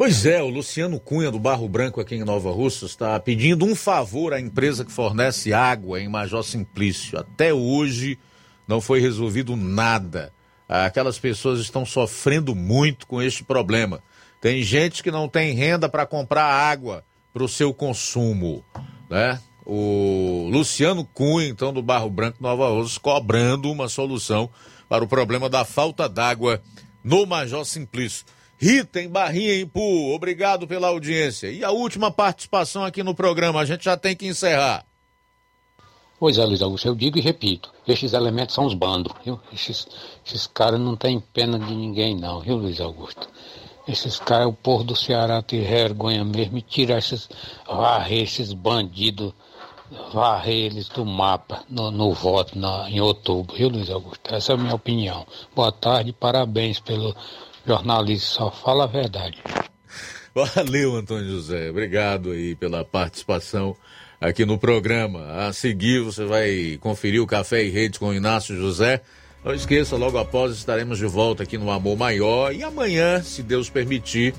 [0.04, 3.72] Pois é, o Luciano Cunha do Barro Branco aqui em Nova Russa está pedindo um
[3.72, 7.16] favor à empresa que fornece água em Major Simplício.
[7.16, 8.18] Até hoje
[8.66, 10.32] não foi resolvido nada
[10.68, 14.02] aquelas pessoas estão sofrendo muito com este problema.
[14.40, 18.64] Tem gente que não tem renda para comprar água para o seu consumo,
[19.08, 19.40] né?
[19.64, 24.50] O Luciano Cunha, então, do Barro Branco Nova Rosa, cobrando uma solução
[24.88, 26.60] para o problema da falta d'água
[27.04, 28.26] no Major Simplício.
[28.62, 31.50] Rita em Barrinha, em Pu, obrigado pela audiência.
[31.50, 34.86] E a última participação aqui no programa, a gente já tem que encerrar.
[36.16, 39.40] Pois é, Luiz Augusto, eu digo e repito, estes elementos são os bandos, viu?
[39.52, 39.88] Esses,
[40.24, 43.28] esses caras não têm pena de ninguém não, viu, Luiz Augusto?
[43.88, 47.28] Esses caras, o povo do Ceará tem vergonha mesmo e tirar esses,
[47.66, 49.32] varrer esses bandidos,
[50.12, 54.32] varrer eles do mapa no, no voto na, em outubro, viu, Luiz Augusto?
[54.32, 55.26] Essa é a minha opinião.
[55.52, 57.12] Boa tarde, parabéns pelo
[57.66, 59.42] jornalismo, só fala a verdade.
[60.34, 61.70] Valeu, Antônio José.
[61.70, 63.76] Obrigado aí pela participação
[64.20, 65.46] aqui no programa.
[65.46, 69.02] A seguir você vai conferir o Café e Redes com o Inácio José.
[69.44, 73.68] Não esqueça, logo após estaremos de volta aqui no Amor Maior e amanhã, se Deus
[73.68, 74.34] permitir,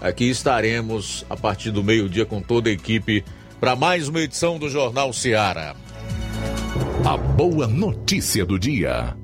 [0.00, 3.22] aqui estaremos a partir do meio-dia com toda a equipe
[3.60, 5.76] para mais uma edição do Jornal Seara.
[7.04, 9.14] A boa notícia do dia.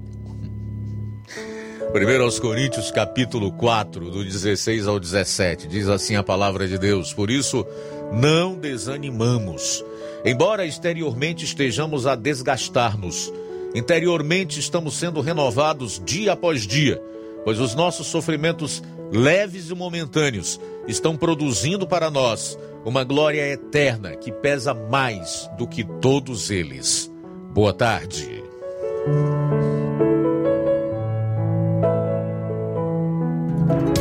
[1.92, 7.12] Primeiro aos Coríntios, capítulo 4, do 16 ao 17, diz assim a palavra de Deus:
[7.12, 7.66] Por isso,
[8.12, 9.84] não desanimamos
[10.24, 13.32] Embora exteriormente estejamos a desgastar-nos,
[13.74, 17.02] interiormente estamos sendo renovados dia após dia,
[17.44, 24.30] pois os nossos sofrimentos leves e momentâneos estão produzindo para nós uma glória eterna que
[24.30, 27.12] pesa mais do que todos eles.
[27.52, 28.44] Boa tarde.